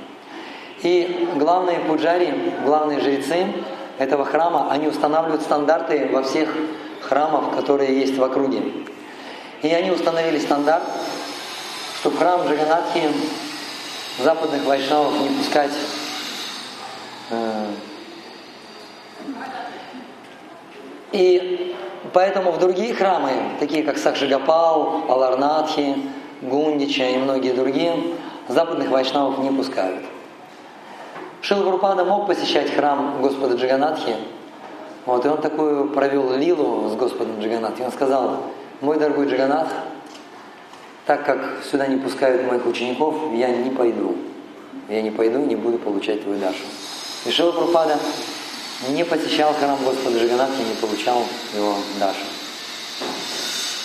И 0.82 1.28
главные 1.36 1.78
пуджари, 1.78 2.34
главные 2.64 2.98
жрецы 3.00 3.46
этого 3.98 4.24
храма, 4.24 4.72
они 4.72 4.88
устанавливают 4.88 5.42
стандарты 5.42 6.08
во 6.12 6.24
всех 6.24 6.52
храмов, 7.00 7.54
которые 7.54 7.96
есть 7.96 8.18
в 8.18 8.24
округе. 8.24 8.60
И 9.62 9.68
они 9.68 9.92
установили 9.92 10.40
стандарт, 10.40 10.82
что 12.00 12.10
в 12.10 12.18
храм 12.18 12.40
Джаганатхи 12.42 13.12
западных 14.18 14.64
вайшнавов 14.64 15.12
не 15.20 15.28
пускать 15.28 15.72
э, 17.30 17.66
и 21.12 21.74
поэтому 22.12 22.52
в 22.52 22.58
другие 22.58 22.94
храмы, 22.94 23.30
такие 23.60 23.82
как 23.82 23.98
Сакшигапал, 23.98 25.04
Аларнатхи, 25.08 25.96
Гундича 26.42 27.08
и 27.08 27.16
многие 27.16 27.52
другие, 27.52 27.94
западных 28.48 28.90
вайшнавов 28.90 29.38
не 29.38 29.50
пускают. 29.50 30.04
Шил 31.40 31.62
Гурупада 31.62 32.04
мог 32.04 32.26
посещать 32.26 32.74
храм 32.74 33.22
Господа 33.22 33.54
Джаганатхи, 33.54 34.16
вот, 35.06 35.24
и 35.24 35.28
он 35.28 35.40
такую 35.40 35.90
провел 35.90 36.36
лилу 36.36 36.88
с 36.88 36.96
Господом 36.96 37.40
Джаганатхи. 37.40 37.82
Он 37.82 37.92
сказал, 37.92 38.38
мой 38.80 38.98
дорогой 38.98 39.28
Джаганатх, 39.28 39.70
так 41.06 41.24
как 41.24 41.38
сюда 41.70 41.86
не 41.86 41.96
пускают 41.96 42.50
моих 42.50 42.66
учеников, 42.66 43.14
я 43.32 43.48
не 43.48 43.70
пойду. 43.70 44.16
Я 44.88 45.02
не 45.02 45.10
пойду, 45.10 45.38
не 45.38 45.56
буду 45.56 45.78
получать 45.78 46.22
твою 46.22 46.38
Дашу. 46.40 46.64
И 47.24 47.30
Шила 47.30 47.52
Прупада 47.52 47.96
не 48.88 49.04
посещал 49.04 49.54
храм 49.54 49.78
Господа 49.82 50.18
Джаганатхи, 50.18 50.60
не 50.60 50.74
получал 50.74 51.22
его 51.54 51.76
Дашу. 51.98 52.18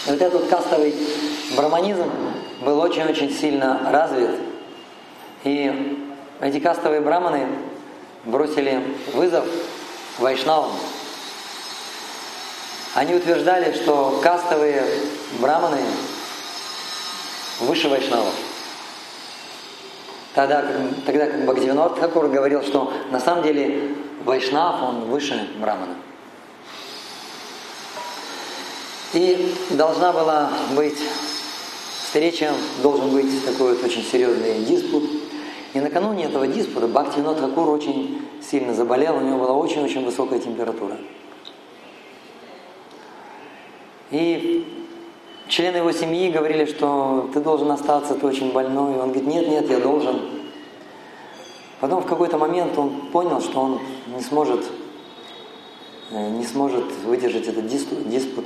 И 0.08 0.12
вот 0.12 0.22
этот 0.22 0.48
кастовый 0.48 0.96
браманизм 1.56 2.10
был 2.62 2.80
очень-очень 2.80 3.32
сильно 3.32 3.90
развит. 3.92 4.32
И 5.44 6.08
эти 6.40 6.60
кастовые 6.60 7.02
браманы 7.02 7.48
бросили 8.26 8.84
вызов 9.14 9.46
вайшнавам. 10.20 10.72
Они 12.94 13.16
утверждали, 13.16 13.74
что 13.74 14.20
кастовые 14.22 14.84
браманы 15.40 15.80
выше 17.60 17.88
вайшнавов. 17.88 18.34
Тогда, 20.34 20.66
тогда 21.06 21.28
как 21.28 21.46
Бхактивинод 21.46 22.00
Такур 22.00 22.28
говорил, 22.28 22.64
что 22.64 22.94
на 23.12 23.20
самом 23.20 23.44
деле 23.44 23.96
вайшнав, 24.24 24.82
он 24.82 25.02
выше 25.10 25.50
брамана. 25.60 25.96
И 29.14 29.54
должна 29.72 30.14
была 30.14 30.52
быть 30.74 30.98
встреча, 32.02 32.52
должен 32.82 33.10
быть 33.10 33.46
такой 33.46 33.76
вот 33.76 33.84
очень 33.84 34.04
серьезный 34.04 34.64
диспут. 34.64 35.04
И 35.74 35.80
накануне 35.80 36.26
этого 36.26 36.48
диспута 36.48 36.88
Бхактивинод 36.88 37.40
Такур 37.40 37.70
очень 37.70 38.22
сильно 38.42 38.74
заболел, 38.74 39.18
у 39.18 39.22
него 39.22 39.40
была 39.40 39.54
очень-очень 39.54 40.06
высокая 40.06 40.40
температура. 40.40 40.98
И 44.12 44.81
члены 45.52 45.78
его 45.78 45.92
семьи 45.92 46.32
говорили, 46.32 46.66
что 46.66 47.30
ты 47.34 47.42
должен 47.42 47.70
остаться, 47.72 48.16
ты 48.16 48.26
очень 48.26 48.54
больной. 48.54 48.98
Он 48.98 49.12
говорит, 49.12 49.28
нет, 49.28 49.48
нет, 49.48 49.70
я 49.70 49.80
должен. 49.80 50.22
Потом 51.82 52.02
в 52.02 52.06
какой-то 52.06 52.38
момент 52.38 52.78
он 52.78 53.10
понял, 53.12 53.42
что 53.42 53.60
он 53.60 53.80
не 54.16 54.22
сможет, 54.22 54.64
э, 56.12 56.30
не 56.30 56.46
сможет 56.46 56.86
выдержать 57.04 57.48
этот 57.48 57.68
диспут. 57.68 58.46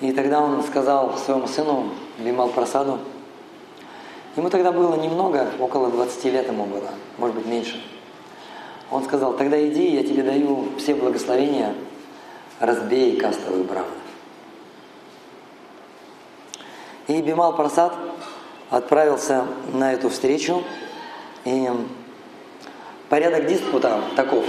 И 0.00 0.12
тогда 0.12 0.40
он 0.40 0.62
сказал 0.62 1.16
своему 1.18 1.48
сыну 1.48 1.88
Бимал 2.18 2.50
Прасаду, 2.50 2.98
ему 4.36 4.48
тогда 4.48 4.70
было 4.70 4.94
немного, 4.94 5.48
около 5.58 5.90
20 5.90 6.24
лет 6.26 6.46
ему 6.46 6.66
было, 6.66 6.90
может 7.18 7.36
быть 7.36 7.46
меньше. 7.46 7.82
Он 8.90 9.02
сказал, 9.02 9.32
тогда 9.32 9.60
иди, 9.66 9.90
я 9.90 10.02
тебе 10.02 10.22
даю 10.22 10.66
все 10.78 10.94
благословения, 10.94 11.74
разбей 12.60 13.16
кастовый 13.16 13.64
браман. 13.64 14.01
И 17.08 17.20
Бимал 17.20 17.56
Прасад 17.56 17.94
отправился 18.70 19.46
на 19.72 19.92
эту 19.92 20.08
встречу. 20.08 20.62
И 21.44 21.68
порядок 23.08 23.46
диспута 23.46 24.00
таков. 24.14 24.44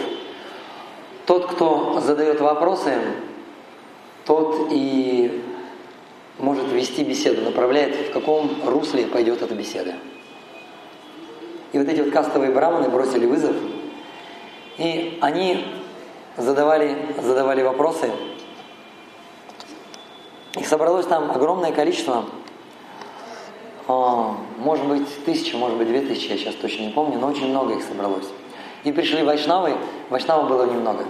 Тот, 1.25 1.47
кто 1.47 1.99
задает 1.99 2.39
вопросы, 2.41 2.93
тот 4.25 4.67
и 4.71 5.43
может 6.37 6.71
вести 6.71 7.03
беседу, 7.03 7.41
направляет, 7.41 8.09
в 8.09 8.13
каком 8.13 8.49
русле 8.65 9.05
пойдет 9.07 9.41
эта 9.41 9.55
беседа. 9.55 9.95
И 11.71 11.79
вот 11.79 11.87
эти 11.87 12.01
вот 12.01 12.11
кастовые 12.11 12.51
браманы 12.51 12.89
бросили 12.89 13.25
вызов, 13.25 13.55
и 14.77 15.17
они 15.21 15.65
задавали, 16.37 17.15
задавали 17.21 17.63
вопросы. 17.63 18.11
Их 20.55 20.67
собралось 20.67 21.07
там 21.07 21.31
огромное 21.31 21.71
количество– 21.71 22.25
может 23.87 24.85
быть, 24.85 25.25
тысяча, 25.25 25.57
может 25.57 25.77
быть, 25.77 25.87
две 25.87 26.01
тысячи, 26.01 26.31
я 26.31 26.37
сейчас 26.37 26.55
точно 26.55 26.83
не 26.83 26.91
помню, 26.91 27.19
но 27.19 27.27
очень 27.27 27.49
много 27.49 27.73
их 27.73 27.83
собралось. 27.83 28.27
И 28.83 28.91
пришли 28.91 29.23
вайшнавы, 29.23 29.75
вайшнавов 30.09 30.47
было 30.47 30.65
немного. 30.65 31.05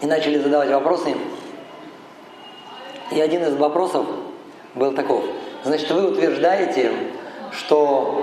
И 0.00 0.06
начали 0.06 0.38
задавать 0.38 0.70
вопросы. 0.70 1.16
И 3.10 3.20
один 3.20 3.42
из 3.42 3.56
вопросов 3.56 4.06
был 4.74 4.92
таков. 4.92 5.24
Значит, 5.64 5.90
вы 5.90 6.12
утверждаете, 6.12 6.92
что 7.52 8.22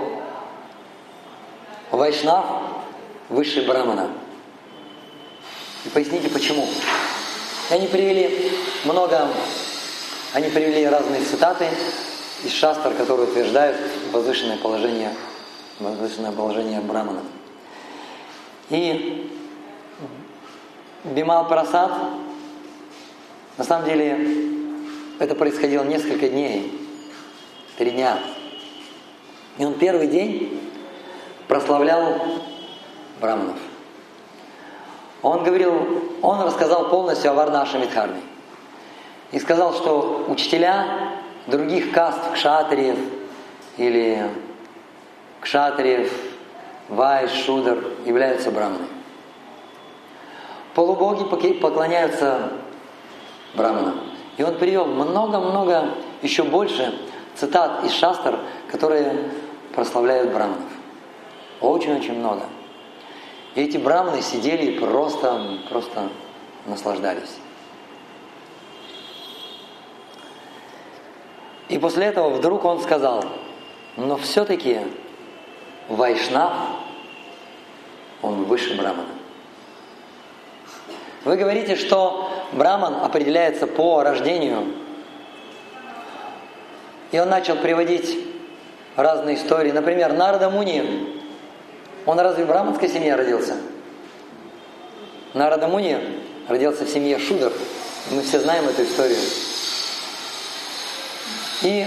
вайшнав 1.90 2.46
выше 3.28 3.66
брамана. 3.66 4.10
И 5.84 5.88
поясните, 5.88 6.28
почему. 6.28 6.66
И 7.70 7.74
они 7.74 7.88
привели 7.88 8.52
много 8.84 9.28
они 10.36 10.50
привели 10.50 10.86
разные 10.86 11.22
цитаты 11.22 11.66
из 12.44 12.52
шастр, 12.52 12.92
которые 12.92 13.26
утверждают 13.26 13.78
возвышенное 14.12 14.58
положение, 14.58 15.14
возвышенное 15.80 16.30
положение 16.30 16.82
Брамана. 16.82 17.22
И 18.68 19.32
Бимал 21.04 21.48
Прасад, 21.48 21.90
на 23.56 23.64
самом 23.64 23.86
деле, 23.86 24.28
это 25.18 25.34
происходило 25.34 25.84
несколько 25.84 26.28
дней, 26.28 26.86
три 27.78 27.92
дня. 27.92 28.18
И 29.56 29.64
он 29.64 29.72
первый 29.72 30.06
день 30.06 30.60
прославлял 31.48 32.20
браманов. 33.22 33.56
Он 35.22 35.42
говорил, 35.44 36.02
он 36.20 36.42
рассказал 36.42 36.90
полностью 36.90 37.30
о 37.30 37.34
Варнаше 37.34 37.78
Мидхарме 37.78 38.20
и 39.32 39.38
сказал, 39.38 39.74
что 39.74 40.26
учителя 40.28 40.86
других 41.46 41.92
каст, 41.92 42.20
кшатриев 42.32 42.98
или 43.76 44.30
кшатриев, 45.40 46.12
вайш, 46.88 47.30
шудр 47.30 47.92
являются 48.04 48.50
браманами. 48.50 48.88
Полубоги 50.74 51.24
поклоняются 51.54 52.52
браманам. 53.54 54.00
И 54.36 54.42
он 54.42 54.56
привел 54.56 54.86
много-много, 54.86 55.94
еще 56.22 56.42
больше 56.42 56.94
цитат 57.34 57.84
из 57.84 57.92
шастр, 57.92 58.38
которые 58.70 59.30
прославляют 59.74 60.32
браманов. 60.32 60.70
Очень-очень 61.60 62.18
много. 62.18 62.42
И 63.54 63.62
эти 63.62 63.78
браманы 63.78 64.20
сидели 64.20 64.72
и 64.72 64.78
просто, 64.78 65.58
просто 65.70 66.10
наслаждались. 66.66 67.38
И 71.68 71.78
после 71.78 72.06
этого 72.06 72.30
вдруг 72.30 72.64
он 72.64 72.80
сказал, 72.80 73.24
но 73.96 74.16
все-таки 74.16 74.80
Вайшнав, 75.88 76.52
он 78.22 78.44
выше 78.44 78.76
Брамана. 78.76 79.08
Вы 81.24 81.36
говорите, 81.36 81.74
что 81.74 82.30
Браман 82.52 83.04
определяется 83.04 83.66
по 83.66 84.02
рождению. 84.02 84.74
И 87.10 87.18
он 87.18 87.28
начал 87.28 87.56
приводить 87.56 88.16
разные 88.94 89.36
истории. 89.36 89.72
Например, 89.72 90.12
Нарда 90.12 90.50
Муни, 90.50 91.20
он 92.04 92.20
разве 92.20 92.44
в 92.44 92.48
браманской 92.48 92.88
семье 92.88 93.16
родился? 93.16 93.56
Нарада 95.34 95.66
Муни 95.66 95.98
родился 96.48 96.84
в 96.84 96.88
семье 96.88 97.18
Шудер. 97.18 97.52
Мы 98.10 98.22
все 98.22 98.38
знаем 98.38 98.64
эту 98.68 98.84
историю. 98.84 99.18
И 101.66 101.84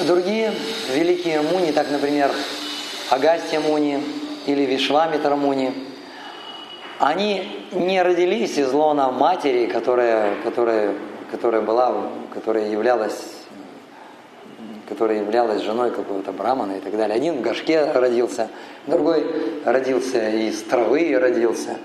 другие 0.00 0.52
великие 0.92 1.40
муни, 1.40 1.72
так, 1.72 1.90
например, 1.90 2.30
Агастья 3.08 3.60
Муни 3.60 3.98
или 4.44 4.64
Вишвамитра 4.66 5.36
Муни, 5.36 5.72
они 6.98 7.66
не 7.72 8.02
родились 8.02 8.58
из 8.58 8.70
лона 8.74 9.10
матери, 9.10 9.68
которая, 9.68 10.34
которая, 10.44 10.94
которая 11.30 11.62
была, 11.62 12.10
которая 12.34 12.68
являлась 12.68 13.22
которая 14.86 15.20
являлась 15.20 15.62
женой 15.62 15.90
какого-то 15.90 16.32
брамана 16.32 16.72
и 16.72 16.80
так 16.80 16.94
далее. 16.94 17.16
Один 17.16 17.38
в 17.38 17.40
горшке 17.40 17.90
родился, 17.92 18.50
другой 18.86 19.24
родился 19.64 20.28
из 20.28 20.62
травы 20.64 21.18
родился. 21.18 21.78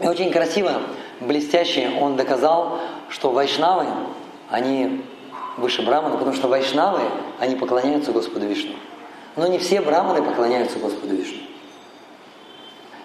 И 0.00 0.06
очень 0.06 0.30
красиво, 0.30 0.82
блестяще 1.20 1.90
он 1.98 2.16
доказал, 2.16 2.80
что 3.08 3.30
вайшнавы, 3.30 3.86
они 4.50 5.04
выше 5.56 5.82
брамана, 5.82 6.16
потому 6.16 6.34
что 6.34 6.48
вайшнавы, 6.48 7.00
они 7.38 7.56
поклоняются 7.56 8.12
Господу 8.12 8.46
Вишну. 8.46 8.74
Но 9.36 9.46
не 9.46 9.58
все 9.58 9.80
браманы 9.80 10.22
поклоняются 10.22 10.78
Господу 10.78 11.14
Вишну. 11.14 11.38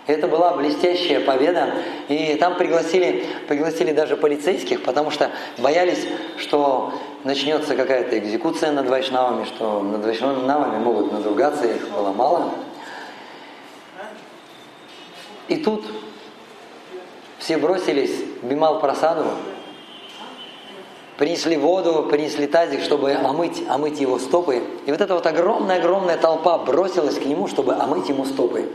Это 0.08 0.28
была 0.28 0.54
блестящая 0.54 1.20
победа. 1.20 1.74
И 2.10 2.36
там 2.36 2.58
пригласили, 2.58 3.26
пригласили 3.48 3.92
даже 3.92 4.16
полицейских, 4.16 4.84
потому 4.84 5.10
что 5.10 5.32
боялись, 5.58 6.06
что 6.38 6.94
начнется 7.24 7.76
какая-то 7.76 8.18
экзекуция 8.20 8.72
над 8.72 8.88
вайшнавами, 8.88 9.46
что 9.46 9.82
над 9.82 10.06
вайшнавами 10.06 10.78
могут 10.78 11.12
надругаться, 11.12 11.66
их 11.66 11.90
было 11.90 12.12
мало. 12.12 12.52
И 15.48 15.58
тут 15.58 15.86
все 17.40 17.58
бросились 17.58 18.24
Бимал 18.44 18.80
Просаду, 18.80 19.26
принесли 21.18 21.58
воду, 21.58 22.08
принесли 22.10 22.48
тазик, 22.48 22.82
чтобы 22.82 23.14
омыть, 23.14 23.64
омыть 23.68 24.00
его 24.00 24.20
стопы. 24.20 24.64
И 24.86 24.92
вот 24.92 25.02
эта 25.02 25.14
вот 25.14 25.26
огромная-огромная 25.26 26.18
толпа 26.18 26.58
бросилась 26.58 27.18
к 27.18 27.26
нему, 27.26 27.48
чтобы 27.48 27.74
омыть 27.76 28.10
ему 28.10 28.26
стопы. 28.26 28.70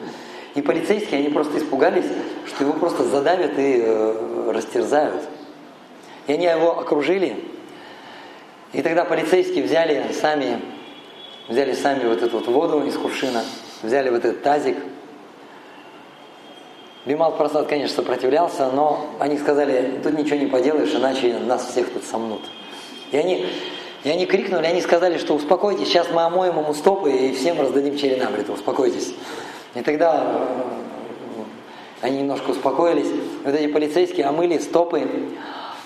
И 0.54 0.62
полицейские, 0.62 1.20
они 1.20 1.28
просто 1.28 1.58
испугались, 1.58 2.06
что 2.46 2.64
его 2.64 2.72
просто 2.74 3.04
задавят 3.04 3.58
и 3.58 3.82
э, 3.84 4.52
растерзают. 4.52 5.22
И 6.26 6.32
они 6.32 6.46
его 6.46 6.78
окружили. 6.78 7.44
И 8.72 8.82
тогда 8.82 9.04
полицейские 9.04 9.64
взяли 9.64 10.12
сами, 10.12 10.60
взяли 11.48 11.74
сами 11.74 12.08
вот 12.08 12.22
эту 12.22 12.38
вот 12.38 12.46
воду 12.48 12.84
из 12.84 12.96
кувшина, 12.96 13.44
взяли 13.82 14.10
вот 14.10 14.24
этот 14.24 14.42
тазик. 14.42 14.76
Бимал 17.06 17.32
Прасад, 17.36 17.66
конечно, 17.66 17.96
сопротивлялся, 17.96 18.70
но 18.70 19.06
они 19.18 19.38
сказали, 19.38 20.00
тут 20.02 20.18
ничего 20.18 20.36
не 20.36 20.46
поделаешь, 20.46 20.94
иначе 20.94 21.38
нас 21.38 21.66
всех 21.70 21.90
тут 21.90 22.04
сомнут. 22.04 22.42
И 23.10 23.16
они, 23.16 23.46
и 24.04 24.10
они 24.10 24.26
крикнули, 24.26 24.66
они 24.66 24.82
сказали, 24.82 25.16
что 25.16 25.34
успокойтесь, 25.34 25.88
сейчас 25.88 26.10
мы 26.10 26.22
омоем 26.22 26.58
ему 26.58 26.74
стопы 26.74 27.10
и 27.10 27.34
всем 27.34 27.58
раздадим 27.58 27.96
черенабриту, 27.96 28.52
успокойтесь. 28.52 29.14
И 29.74 29.82
тогда 29.82 30.22
э, 30.24 31.42
они 32.02 32.18
немножко 32.18 32.50
успокоились. 32.50 33.08
Вот 33.44 33.54
эти 33.54 33.72
полицейские 33.72 34.26
омыли 34.26 34.58
стопы 34.58 35.08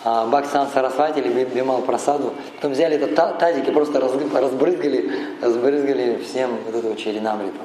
а, 0.04 0.26
Баксан 0.26 0.68
Сарасвати 0.68 1.20
или 1.20 1.44
Бимал 1.44 1.82
Прасаду. 1.82 2.32
Потом 2.56 2.72
взяли 2.72 2.96
этот 2.96 3.14
тазик 3.38 3.66
и 3.68 3.70
просто 3.70 4.00
разбрызгали, 4.00 5.10
разбрызгали 5.40 6.18
всем 6.24 6.58
вот 6.66 6.74
эту 6.74 6.94
черенамриту. 6.96 7.60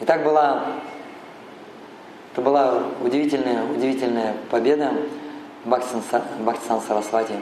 И 0.00 0.04
так 0.04 0.24
была, 0.24 0.64
это 2.32 2.42
была 2.42 2.82
удивительная, 3.02 3.64
удивительная 3.64 4.36
победа 4.50 4.92
Бхактисан 5.64 6.80
Сарасвати. 6.80 7.34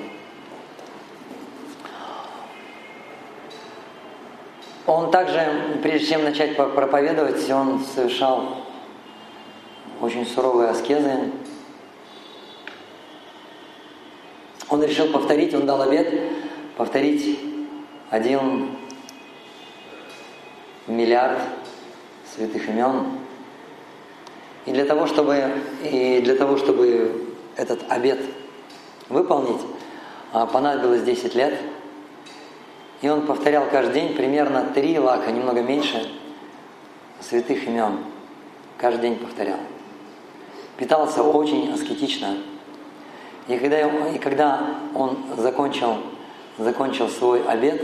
Он 4.87 5.11
также, 5.11 5.79
прежде 5.83 6.07
чем 6.07 6.25
начать 6.25 6.57
проповедовать, 6.57 7.49
он 7.51 7.85
совершал 7.85 8.65
очень 10.01 10.25
суровые 10.27 10.71
аскезы. 10.71 11.31
Он 14.71 14.83
решил 14.83 15.09
повторить, 15.13 15.53
он 15.55 15.67
дал 15.67 15.83
обед 15.83 16.13
повторить 16.77 17.39
один 18.09 18.71
миллиард 20.87 21.39
святых 22.35 22.67
имен. 22.69 23.18
И 24.67 24.73
для 24.73 24.85
того, 24.85 25.07
чтобы, 25.07 25.43
и 25.83 26.21
для 26.21 26.35
того, 26.35 26.57
чтобы 26.57 27.35
этот 27.57 27.81
обед 27.89 28.21
выполнить, 29.09 29.61
а, 30.33 30.47
понадобилось 30.47 31.03
10 31.03 31.35
лет– 31.35 31.55
и 33.01 33.09
он 33.09 33.27
повторял 33.27 33.67
каждый 33.71 33.95
день 33.95 34.15
примерно 34.15 34.65
три 34.75 34.99
лака, 34.99 35.31
немного 35.31 35.63
меньше, 35.63 36.11
святых 37.21 37.67
имен. 37.67 37.99
Каждый 38.77 39.03
день 39.03 39.17
повторял. 39.17 39.59
Питался 40.77 41.23
очень 41.23 41.73
аскетично. 41.73 42.37
И 43.47 43.57
когда, 43.57 43.81
и 44.11 44.19
когда 44.19 44.75
он 44.95 45.19
закончил, 45.37 45.97
закончил 46.59 47.09
свой 47.09 47.43
обед, 47.45 47.83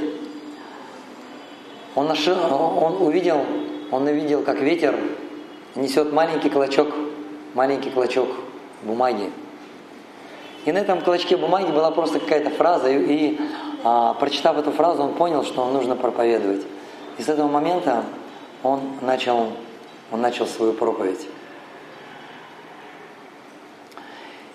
он, 1.94 2.08
нашел, 2.08 2.36
он 2.36 3.00
увидел, 3.00 3.44
он 3.90 4.06
увидел, 4.06 4.42
как 4.42 4.60
ветер 4.60 4.98
несет 5.74 6.12
маленький 6.12 6.50
клочок, 6.50 6.88
маленький 7.54 7.90
клочок 7.90 8.28
бумаги. 8.82 9.30
И 10.64 10.72
на 10.72 10.78
этом 10.78 11.02
клочке 11.02 11.36
бумаги 11.36 11.70
была 11.70 11.90
просто 11.90 12.20
какая-то 12.20 12.50
фраза, 12.50 12.88
и, 12.88 12.98
и 12.98 13.40
а, 13.82 14.14
прочитав 14.14 14.56
эту 14.56 14.70
фразу, 14.72 15.02
он 15.02 15.14
понял, 15.14 15.44
что 15.44 15.68
нужно 15.70 15.94
проповедовать. 15.94 16.62
И 17.18 17.22
с 17.22 17.28
этого 17.28 17.48
момента 17.48 18.04
он 18.62 18.80
начал, 19.02 19.48
он 20.10 20.20
начал 20.20 20.46
свою 20.46 20.72
проповедь. 20.72 21.28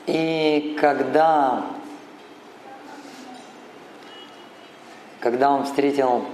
И 0.08 0.76
когда, 0.82 1.64
когда 5.20 5.52
он 5.52 5.66
встретил 5.66 6.26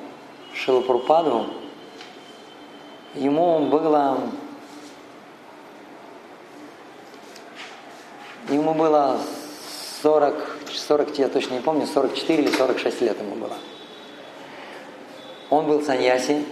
Шилапурпаду, 0.53 1.47
ему 3.15 3.59
было 3.65 4.19
ему 8.49 8.73
было 8.73 9.19
40, 10.01 10.35
40, 10.71 11.19
я 11.19 11.27
точно 11.29 11.55
не 11.55 11.61
помню, 11.61 11.87
44 11.87 12.43
или 12.43 12.51
46 12.51 13.01
лет 13.01 13.19
ему 13.19 13.35
было. 13.35 13.57
Он 15.49 15.67
был 15.67 15.81
саньяси, 15.81 16.43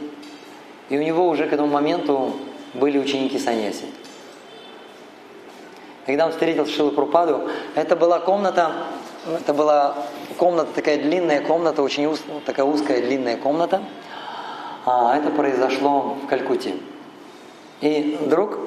и 0.90 0.98
у 0.98 1.02
него 1.02 1.28
уже 1.28 1.48
к 1.48 1.54
этому 1.54 1.70
моменту 1.70 2.34
были 2.74 2.98
ученики 2.98 3.40
саньяси. 3.40 3.86
Когда 6.06 6.26
он 6.26 6.32
встретил 6.32 6.66
Шилу 6.66 6.92
Прупаду, 6.92 7.50
это 7.76 7.96
была 7.96 8.20
комната, 8.20 8.72
это 9.26 9.54
была 9.54 9.96
комната, 10.38 10.74
такая 10.74 10.98
длинная 10.98 11.42
комната, 11.42 11.82
очень 11.82 12.06
уз, 12.08 12.22
такая 12.46 12.66
узкая 12.66 13.02
длинная 13.02 13.38
комната. 13.38 13.84
А 14.86 15.18
это 15.18 15.30
произошло 15.30 16.18
в 16.24 16.28
Калькутте. 16.28 16.76
И 17.80 18.18
вдруг 18.20 18.58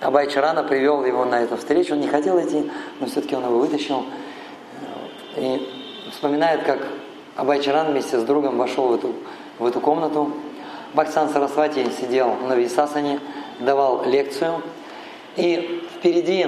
Абай 0.00 0.28
Чарана 0.30 0.62
привел 0.62 1.04
его 1.04 1.24
на 1.24 1.40
эту 1.42 1.56
встречу, 1.56 1.94
он 1.94 2.00
не 2.00 2.08
хотел 2.08 2.38
идти, 2.38 2.70
но 3.00 3.06
все-таки 3.06 3.34
он 3.34 3.44
его 3.44 3.58
вытащил. 3.58 4.04
И 5.36 5.68
вспоминает, 6.12 6.64
как 6.64 6.86
Абай 7.36 7.60
Чаран 7.60 7.92
вместе 7.92 8.18
с 8.18 8.22
другом 8.22 8.58
вошел 8.58 8.88
в 8.88 8.94
эту, 8.94 9.14
в 9.58 9.66
эту 9.66 9.80
комнату. 9.80 10.32
Бхактсан 10.94 11.28
Сарасвати 11.28 11.86
сидел 12.00 12.34
на 12.48 12.54
Висасане, 12.54 13.20
давал 13.60 14.04
лекцию. 14.06 14.62
И 15.36 15.82
впереди 15.94 16.46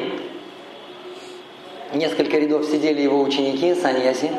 несколько 1.93 2.39
рядов 2.39 2.65
сидели 2.65 3.03
его 3.03 3.21
ученики, 3.21 3.75
саньяси. 3.75 4.31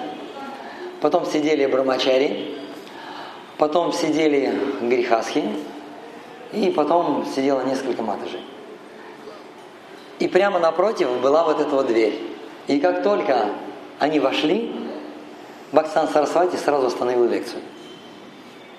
Потом 1.02 1.26
сидели 1.26 1.67
брамачари. 1.67 2.58
Потом 3.58 3.93
сидели 3.93 4.52
грехасхи. 4.82 5.43
И 6.54 6.72
потом 6.72 7.26
сидело 7.26 7.62
несколько 7.62 8.02
матажей. 8.02 8.41
И 10.19 10.27
прямо 10.27 10.60
напротив 10.60 11.08
была 11.21 11.43
вот 11.43 11.60
эта 11.60 11.69
вот 11.69 11.88
дверь. 11.88 12.19
И 12.67 12.79
как 12.79 13.03
только 13.03 13.47
они 13.99 14.19
вошли, 14.19 14.71
Баксан 15.71 16.08
Сарасвати 16.10 16.58
сразу 16.58 16.88
остановил 16.88 17.25
лекцию. 17.25 17.62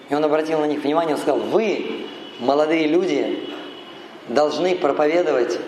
И 0.08 0.14
он 0.14 0.24
обратил 0.24 0.60
на 0.60 0.66
них 0.66 0.82
внимание, 0.82 1.14
он 1.14 1.20
сказал, 1.20 1.40
вы, 1.40 2.06
молодые 2.40 2.86
люди, 2.88 3.48
должны 4.28 4.74
проповедовать 4.76 5.58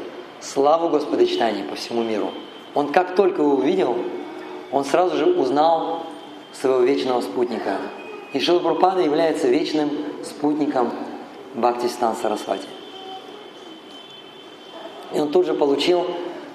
славу 0.41 0.89
Господа 0.89 1.27
читания 1.27 1.65
по 1.65 1.77
всему 1.77 2.03
миру. 2.03 2.33
Он 2.75 2.93
как 2.93 3.15
только 3.15 3.43
его 3.43 3.55
увидел, 3.55 3.97
он 4.73 4.85
сразу 4.85 5.17
же 5.17 5.27
узнал 5.27 6.07
своего 6.53 6.81
вечного 6.81 7.21
спутника. 7.21 7.79
И 8.33 8.41
Шилапрапада 8.41 9.01
является 9.01 9.49
вечным 9.49 9.91
спутником 10.25 10.91
Бхактистан 11.55 12.17
Сарасвати. 12.17 12.67
И 15.15 15.21
он 15.21 15.31
тут 15.31 15.47
же 15.47 15.55
получил, 15.55 16.07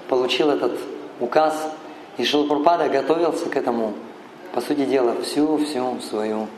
получил 0.08 0.50
этот 0.50 0.72
указ. 1.20 1.54
И 2.16 2.24
Шилпурпада 2.24 2.88
готовился 2.88 3.48
к 3.48 3.56
этому, 3.56 3.94
по 4.52 4.60
сути 4.60 4.84
дела, 4.84 5.14
всю-всю 5.22 6.00
свою 6.00 6.48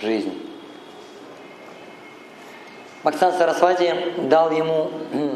жизнь. 0.00 0.32
Бхактан 3.02 3.32
Сарасвати 3.34 3.94
дал 4.28 4.50
ему 4.50 4.90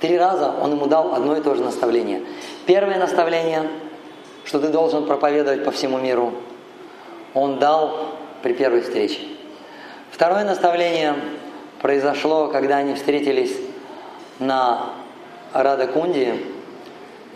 три 0.00 0.16
раза, 0.18 0.54
он 0.60 0.72
ему 0.72 0.86
дал 0.86 1.14
одно 1.14 1.36
и 1.36 1.40
то 1.40 1.54
же 1.54 1.62
наставление. 1.62 2.22
Первое 2.66 2.98
наставление, 2.98 3.68
что 4.44 4.58
ты 4.60 4.68
должен 4.68 5.06
проповедовать 5.06 5.64
по 5.64 5.70
всему 5.70 5.98
миру, 5.98 6.32
он 7.34 7.58
дал 7.58 8.08
при 8.42 8.52
первой 8.52 8.82
встрече. 8.82 9.20
Второе 10.10 10.44
наставление– 10.44 11.14
произошло, 11.80 12.48
когда 12.48 12.76
они 12.76 12.94
встретились 12.94 13.56
на 14.38 14.90
Радакунде, 15.52 16.36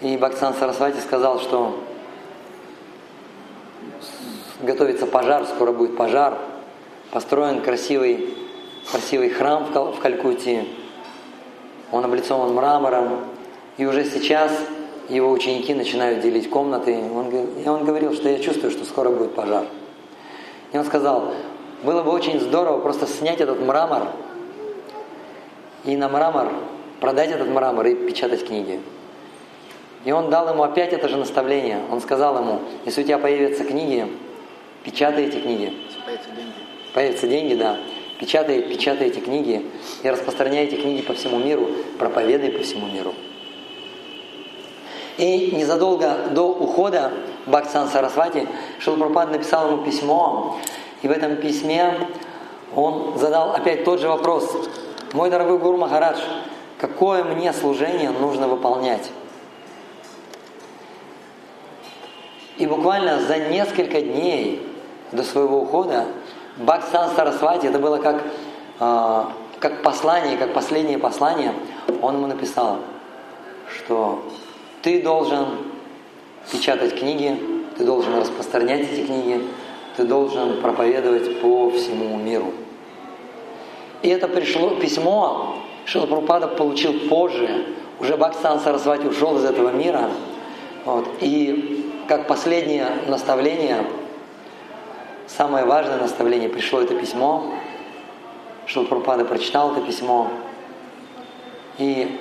и 0.00 0.16
Бхактсан 0.16 0.54
Сарасвати 0.54 1.00
сказал, 1.00 1.40
что 1.40 1.80
готовится 4.61 5.07
пожар, 5.07 5.44
скоро 5.46 5.72
будет 5.72 5.96
пожар, 5.96 6.38
построен 7.11 7.61
красивый, 7.62 8.35
красивый 8.90 9.30
храм 9.30 9.64
в 9.64 9.98
Калькутте, 10.00 10.66
он 11.92 12.04
облицован 12.04 12.54
мрамором, 12.54 13.20
и 13.76 13.87
уже 13.87 14.04
сейчас 14.04 14.52
его 15.09 15.30
ученики 15.30 15.74
начинают 15.74 16.20
делить 16.20 16.48
комнаты. 16.48 16.92
И 16.92 17.68
он 17.68 17.85
говорил, 17.85 18.14
что 18.14 18.28
я 18.28 18.38
чувствую, 18.38 18.70
что 18.70 18.85
скоро 18.85 19.11
будет 19.11 19.35
пожар. 19.35 19.64
И 20.72 20.78
он 20.78 20.85
сказал, 20.85 21.35
было 21.83 22.02
бы 22.02 22.11
очень 22.11 22.40
здорово 22.40 22.80
просто 22.80 23.07
снять 23.07 23.40
этот 23.40 23.61
мрамор 23.61 24.09
и 25.85 25.97
на 25.97 26.09
мрамор 26.09 26.53
продать 27.01 27.31
этот 27.31 27.49
мрамор 27.49 27.87
и 27.87 27.94
печатать 27.94 28.47
книги. 28.47 28.81
И 30.05 30.12
он 30.12 30.31
дал 30.31 30.49
ему 30.49 30.62
опять 30.62 30.92
это 30.92 31.09
же 31.09 31.16
наставление. 31.16 31.81
Он 31.90 32.01
сказал 32.01 32.38
ему, 32.38 32.61
если 32.85 33.03
у 33.03 33.05
тебя 33.05 33.18
появятся 33.18 33.64
книги, 33.64 34.07
печатай 34.83 35.25
эти 35.25 35.38
книги. 35.38 35.73
Появятся 36.05 36.31
деньги. 36.31 36.53
Появятся 36.92 37.27
деньги, 37.27 37.55
да. 37.55 37.79
Печатай, 38.18 38.62
печатай 38.62 39.09
эти 39.09 39.18
книги 39.18 39.66
и 40.03 40.09
распространяй 40.09 40.64
эти 40.64 40.77
книги 40.77 41.03
по 41.03 41.14
всему 41.14 41.38
миру, 41.38 41.68
проповедай 41.99 42.51
по 42.51 42.62
всему 42.62 42.87
миру. 42.87 43.14
И 45.16 45.53
незадолго 45.55 46.16
до 46.31 46.49
ухода 46.49 47.12
Бхактсан 47.47 47.88
Сарасвати 47.88 48.49
Шилпрапад 48.79 49.31
написал 49.31 49.70
ему 49.73 49.85
письмо, 49.85 50.59
и 51.03 51.09
в 51.09 51.11
этом 51.11 51.37
письме 51.37 52.09
он 52.75 53.18
задал 53.18 53.53
опять 53.53 53.85
тот 53.85 54.01
же 54.01 54.09
вопрос. 54.09 54.68
«Мой 55.14 55.31
дорогой 55.31 55.59
Гуру 55.59 55.77
Махарадж, 55.77 56.18
какое 56.77 57.22
мне 57.22 57.53
служение 57.53 58.11
нужно 58.11 58.48
выполнять?» 58.48 59.12
И 62.59 62.66
буквально 62.66 63.20
за 63.20 63.38
несколько 63.38 64.00
дней 64.00 64.66
до 65.12 65.22
своего 65.22 65.62
ухода 65.62 66.07
Бхактсан 66.57 67.14
Сарасвати, 67.14 67.66
это 67.66 67.79
было 67.79 67.98
как, 67.98 68.24
э, 68.81 69.24
как 69.61 69.83
послание, 69.85 70.37
как 70.37 70.53
последнее 70.53 70.98
послание, 70.98 71.53
он 72.03 72.16
ему 72.16 72.27
написал, 72.27 72.79
что 73.72 74.24
ты 74.83 75.00
должен 75.00 75.46
печатать 76.50 76.98
книги, 76.98 77.40
ты 77.79 77.85
должен 77.85 78.18
распространять 78.18 78.90
эти 78.90 79.07
книги, 79.07 79.48
ты 79.96 80.03
должен 80.03 80.61
проповедовать 80.61 81.40
по 81.40 81.70
всему 81.70 82.16
миру. 82.16 82.53
И 84.05 84.09
это 84.09 84.29
пришло 84.29 84.69
письмо, 84.69 85.57
Шилапрупада 85.87 86.47
получил 86.47 87.09
позже, 87.09 87.64
уже 87.99 88.19
Бхактсан 88.19 88.61
Сарасвати 88.61 89.07
ушел 89.07 89.38
из 89.38 89.47
этого 89.47 89.71
мира. 89.71 90.11
Вот, 90.85 91.09
и 91.23 91.90
как 92.07 92.27
последнее 92.27 92.87
наставление, 93.09 93.79
самое 95.27 95.64
важное 95.64 95.97
наставление, 95.97 96.51
пришло 96.51 96.83
это 96.83 96.95
письмо. 96.95 97.55
Шилапрупада 98.67 99.25
прочитал 99.25 99.73
это 99.73 99.81
письмо. 99.81 100.29
И 101.79 102.21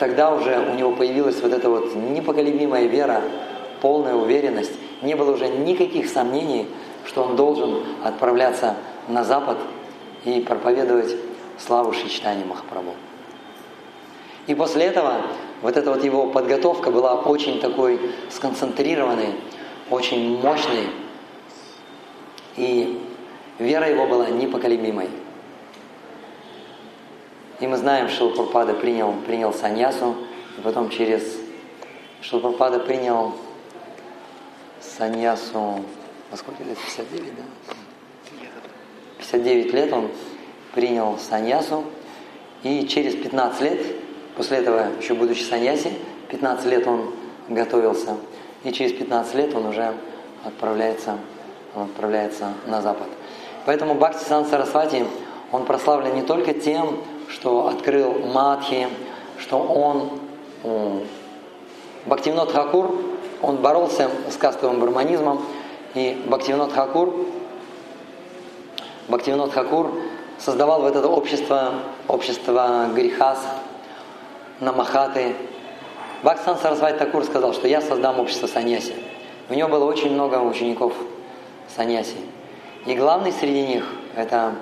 тогда 0.00 0.34
уже 0.34 0.58
у 0.58 0.74
него 0.74 0.90
появилась 0.90 1.40
вот 1.40 1.52
эта 1.52 1.70
вот 1.70 1.94
непоколебимая 1.94 2.86
вера, 2.86 3.22
полная 3.80 4.16
уверенность. 4.16 4.72
Не 5.02 5.14
было 5.14 5.30
уже 5.30 5.46
никаких 5.46 6.10
сомнений, 6.10 6.66
что 7.04 7.22
он 7.22 7.36
должен 7.36 7.84
отправляться 8.02 8.74
на 9.08 9.24
Запад 9.24 9.58
и 10.24 10.40
проповедовать 10.40 11.16
славу 11.58 11.92
Шичтани 11.92 12.44
Махапрабху. 12.44 12.94
И 14.46 14.54
после 14.54 14.84
этого 14.84 15.22
вот 15.62 15.76
эта 15.76 15.90
вот 15.90 16.04
его 16.04 16.28
подготовка 16.28 16.90
была 16.90 17.14
очень 17.14 17.60
такой 17.60 18.00
сконцентрированной, 18.30 19.34
очень 19.90 20.40
мощной, 20.40 20.88
и 22.56 23.00
вера 23.58 23.88
его 23.88 24.06
была 24.06 24.28
непоколебимой. 24.30 25.08
И 27.58 27.66
мы 27.66 27.76
знаем, 27.76 28.08
что 28.08 28.28
Шилпурпада 28.28 28.74
принял, 28.74 29.14
принял 29.26 29.52
саньясу, 29.52 30.14
и 30.58 30.60
потом 30.60 30.90
через 30.90 31.38
Шилпурпада 32.20 32.80
принял 32.80 33.32
саньясу, 34.80 35.80
во 36.30 36.36
сколько 36.36 36.62
лет? 36.64 36.76
59, 36.78 37.36
да? 37.36 37.75
59 39.30 39.72
лет 39.72 39.92
он 39.92 40.08
принял 40.74 41.18
саньясу, 41.18 41.84
и 42.62 42.86
через 42.86 43.14
15 43.14 43.60
лет, 43.62 43.86
после 44.36 44.58
этого, 44.58 44.86
еще 45.00 45.14
будучи 45.14 45.42
саньяси, 45.42 45.92
15 46.28 46.66
лет 46.66 46.86
он 46.86 47.10
готовился, 47.48 48.16
и 48.64 48.72
через 48.72 48.92
15 48.92 49.34
лет 49.34 49.54
он 49.54 49.66
уже 49.66 49.94
отправляется, 50.44 51.18
он 51.74 51.84
отправляется 51.84 52.52
на 52.66 52.82
Запад. 52.82 53.08
Поэтому 53.64 53.94
Бхакти 53.94 54.24
Сан 54.24 54.46
Сарасвати, 54.46 55.04
он 55.52 55.64
прославлен 55.64 56.14
не 56.14 56.22
только 56.22 56.54
тем, 56.54 56.98
что 57.28 57.66
открыл 57.66 58.12
Мадхи, 58.32 58.88
что 59.38 59.58
он, 59.58 60.10
Бхактивинод 62.06 62.52
Хакур, 62.52 63.00
он 63.42 63.56
боролся 63.56 64.08
с 64.30 64.36
кастовым 64.36 64.80
барманизмом, 64.80 65.42
и 65.94 66.16
Бхактивинод 66.26 66.72
Хакур, 66.72 67.26
Бхактивинод 69.08 69.52
Хакур 69.52 69.92
создавал 70.38 70.82
вот 70.82 70.96
это 70.96 71.08
общество, 71.08 71.74
общество 72.08 72.88
Грихас, 72.94 73.38
Намахаты. 74.60 75.36
Бхактсан 76.22 76.56
Сарасвати 76.58 76.98
Такур 76.98 77.24
сказал, 77.24 77.52
что 77.52 77.68
я 77.68 77.80
создам 77.80 78.18
общество 78.18 78.46
саньяси. 78.46 78.94
У 79.48 79.54
него 79.54 79.68
было 79.68 79.84
очень 79.84 80.12
много 80.12 80.36
учеников 80.36 80.92
саньяси. 81.74 82.16
И 82.86 82.94
главный 82.94 83.32
среди 83.32 83.66
них– 83.66 83.84
это 84.16 84.54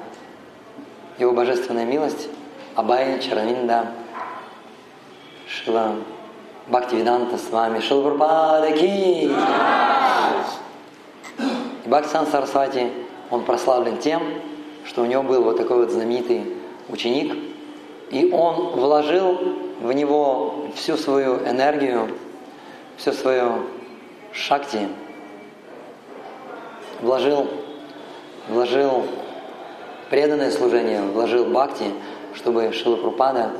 его 1.18 1.32
божественная 1.32 1.84
милость, 1.84 2.28
Абай, 2.74 3.20
Чаравинда, 3.20 3.92
Шила 5.46 5.96
Бхактивиданта 6.66 7.38
с 7.38 7.50
вами, 7.50 7.80
Шилпурпада 7.80 8.72
Ки. 8.72 9.30
И 11.84 11.88
Бхактисан 11.88 12.26
Сарасвати, 12.26 12.90
он 13.30 13.44
прославлен 13.44 13.98
тем, 13.98 14.22
что 14.84 15.02
у 15.02 15.06
него 15.06 15.22
был 15.22 15.42
вот 15.42 15.56
такой 15.56 15.78
вот 15.78 15.90
знаменитый 15.90 16.44
ученик, 16.88 17.36
и 18.10 18.30
он 18.32 18.70
вложил 18.78 19.38
в 19.80 19.92
него 19.92 20.66
всю 20.74 20.96
свою 20.96 21.36
энергию, 21.46 22.08
все 22.96 23.12
свое 23.12 23.52
шакти, 24.32 24.88
вложил, 27.00 27.48
вложил 28.48 29.04
преданное 30.10 30.50
служение, 30.50 31.02
вложил 31.02 31.44
бхакти– 31.46 31.86
чтобы 32.34 32.72
Шила 32.72 32.96
Прупада 32.96 33.52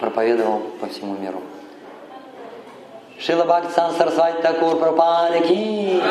проповедовал 0.00 0.60
по 0.80 0.86
всему 0.86 1.16
миру. 1.16 1.42
Шила 3.18 3.44
Бхакти 3.44 3.72
Сан 3.72 3.92
Сарасвати 3.94 4.42
Такур 4.42 4.78
Прупада 4.78 5.40
Ки 5.40 6.02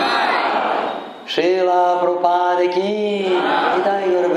Шила 1.26 2.00
Прупада 2.02 2.68
Ки 2.68 3.28
Итай 3.78 4.10
Гуру 4.10 4.30